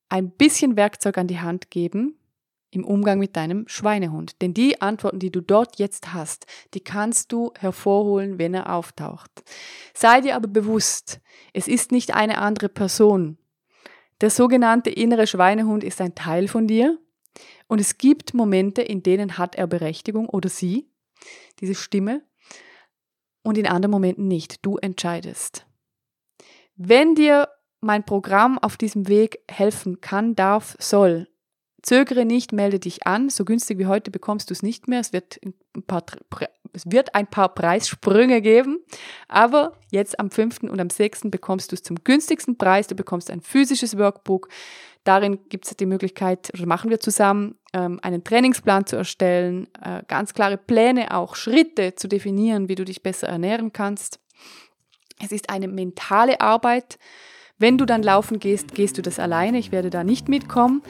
ein 0.09 0.31
bisschen 0.31 0.75
Werkzeug 0.75 1.19
an 1.19 1.27
die 1.27 1.41
Hand 1.41 1.71
geben, 1.71 2.19
im 2.71 2.83
Umgang 2.83 3.19
mit 3.19 3.37
deinem 3.37 3.69
Schweinehund. 3.69 4.41
Denn 4.41 4.55
die 4.55 4.81
Antworten, 4.81 5.19
die 5.19 5.31
du 5.31 5.43
dort 5.43 5.79
jetzt 5.79 6.15
hast, 6.15 6.47
die 6.73 6.81
kannst 6.81 7.31
du 7.31 7.53
hervorholen, 7.59 8.39
wenn 8.39 8.55
er 8.55 8.75
auftaucht. 8.75 9.31
Sei 9.93 10.23
dir 10.23 10.35
aber 10.35 10.49
bewusst, 10.49 11.21
es 11.53 11.69
ist 11.69 11.93
nicht 11.93 12.15
eine 12.15 12.39
andere 12.39 12.71
Person. 12.71 13.37
Der 14.23 14.31
sogenannte 14.31 14.89
innere 14.89 15.27
Schweinehund 15.27 15.85
ist 15.85 16.01
ein 16.01 16.15
Teil 16.15 16.49
von 16.49 16.67
dir 16.67 16.99
und 17.67 17.83
es 17.83 17.99
gibt 17.99 18.33
Momente, 18.33 18.81
in 18.81 19.03
denen 19.03 19.37
hat 19.37 19.57
er 19.57 19.67
Berechtigung 19.67 20.27
oder 20.27 20.49
sie, 20.49 20.89
diese 21.61 21.75
Stimme, 21.75 22.23
und 23.43 23.59
in 23.59 23.67
anderen 23.67 23.91
Momenten 23.91 24.27
nicht. 24.27 24.65
Du 24.65 24.79
entscheidest. 24.79 25.67
Wenn 26.77 27.15
dir 27.15 27.49
mein 27.81 28.05
Programm 28.05 28.59
auf 28.59 28.77
diesem 28.77 29.09
Weg 29.09 29.41
helfen 29.49 30.01
kann, 30.01 30.35
darf, 30.35 30.77
soll, 30.79 31.27
Zögere 31.83 32.25
nicht, 32.25 32.53
melde 32.53 32.79
dich 32.79 33.07
an. 33.09 33.29
So 33.29 33.45
günstig 33.45 33.79
wie 33.79 33.87
heute 33.87 34.13
bekommst 34.13 34.51
du 34.51 34.55
es 34.55 34.63
nicht 34.63 34.87
mehr. 34.87 35.01
Es 35.01 35.13
wird 35.13 35.41
ein 35.43 35.83
paar, 35.83 36.05
es 36.73 36.85
wird 36.87 37.15
ein 37.17 37.27
paar 37.27 37.53
Preissprünge 37.55 38.41
geben. 38.41 38.79
Aber 39.27 39.73
jetzt 39.91 40.21
am 40.21 40.31
5. 40.31 40.63
und 40.63 40.81
am 40.81 40.91
6. 40.91 41.23
bekommst 41.25 41.73
du 41.73 41.75
es 41.75 41.83
zum 41.83 41.97
günstigsten 42.05 42.57
Preis. 42.57 42.87
Du 42.87 42.95
bekommst 42.95 43.31
ein 43.31 43.41
physisches 43.41 43.99
Workbook. 43.99 44.49
Darin 45.03 45.41
gibt 45.49 45.67
es 45.67 45.77
die 45.77 45.87
Möglichkeit, 45.87 46.53
oder 46.55 46.67
machen 46.67 46.89
wir 46.89 47.01
zusammen, 47.01 47.57
ähm, 47.73 47.99
einen 48.03 48.23
Trainingsplan 48.23 48.87
zu 48.87 48.95
erstellen, 48.95 49.67
äh, 49.83 50.05
ganz 50.07 50.33
klare 50.33 50.57
Pläne, 50.57 51.13
auch 51.13 51.35
Schritte 51.35 51.97
zu 51.97 52.07
definieren, 52.07 52.69
wie 52.69 52.77
du 52.77 52.85
dich 52.85 53.03
besser 53.03 53.27
ernähren 53.27 53.73
kannst. 53.73 54.21
Es 55.25 55.31
ist 55.31 55.51
eine 55.51 55.69
mentale 55.69 56.41
Arbeit. 56.41 56.99
Wenn 57.59 57.79
du 57.79 57.87
dann 57.87 58.03
laufen 58.03 58.41
gehst, 58.41 58.75
gehst 58.75 58.99
du 58.99 59.03
das 59.03 59.21
alleine. 59.21 59.59
Ich 59.59 59.71
werde 59.71 59.89
da 59.89 60.03
nicht 60.03 60.29
mitkommen. 60.29 60.83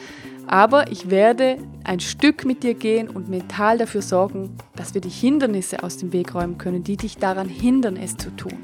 Aber 0.47 0.91
ich 0.91 1.11
werde 1.11 1.57
ein 1.83 1.99
Stück 1.99 2.43
mit 2.43 2.63
dir 2.63 2.73
gehen 2.73 3.09
und 3.09 3.29
mental 3.29 3.77
dafür 3.77 4.01
sorgen, 4.01 4.57
dass 4.75 4.95
wir 4.95 5.01
die 5.01 5.09
Hindernisse 5.09 5.83
aus 5.83 5.97
dem 5.97 6.11
Weg 6.11 6.33
räumen 6.33 6.57
können, 6.57 6.83
die 6.83 6.97
dich 6.97 7.17
daran 7.17 7.47
hindern, 7.47 7.95
es 7.95 8.17
zu 8.17 8.35
tun. 8.35 8.57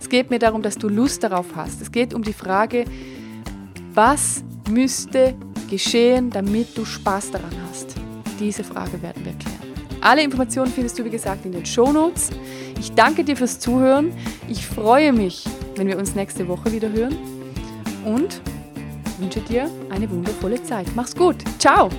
Es 0.00 0.08
geht 0.08 0.30
mir 0.30 0.38
darum, 0.38 0.62
dass 0.62 0.76
du 0.76 0.88
Lust 0.88 1.22
darauf 1.22 1.54
hast. 1.54 1.82
Es 1.82 1.92
geht 1.92 2.14
um 2.14 2.22
die 2.22 2.32
Frage, 2.32 2.86
was 3.92 4.42
müsste 4.70 5.36
geschehen, 5.68 6.30
damit 6.30 6.76
du 6.76 6.86
Spaß 6.86 7.32
daran 7.32 7.54
hast. 7.68 7.94
Diese 8.40 8.64
Frage 8.64 9.02
werden 9.02 9.24
wir 9.24 9.34
klären. 9.34 9.59
Alle 10.00 10.22
Informationen 10.22 10.72
findest 10.72 10.98
du, 10.98 11.04
wie 11.04 11.10
gesagt, 11.10 11.44
in 11.44 11.52
den 11.52 11.66
Shownotes. 11.66 12.30
Ich 12.78 12.92
danke 12.92 13.24
dir 13.24 13.36
fürs 13.36 13.58
Zuhören. 13.58 14.12
Ich 14.48 14.66
freue 14.66 15.12
mich, 15.12 15.44
wenn 15.76 15.86
wir 15.86 15.98
uns 15.98 16.14
nächste 16.14 16.48
Woche 16.48 16.72
wieder 16.72 16.90
hören. 16.90 17.16
Und 18.04 18.40
wünsche 19.18 19.40
dir 19.40 19.70
eine 19.90 20.10
wundervolle 20.10 20.62
Zeit. 20.62 20.86
Mach's 20.94 21.14
gut. 21.14 21.36
Ciao. 21.58 21.90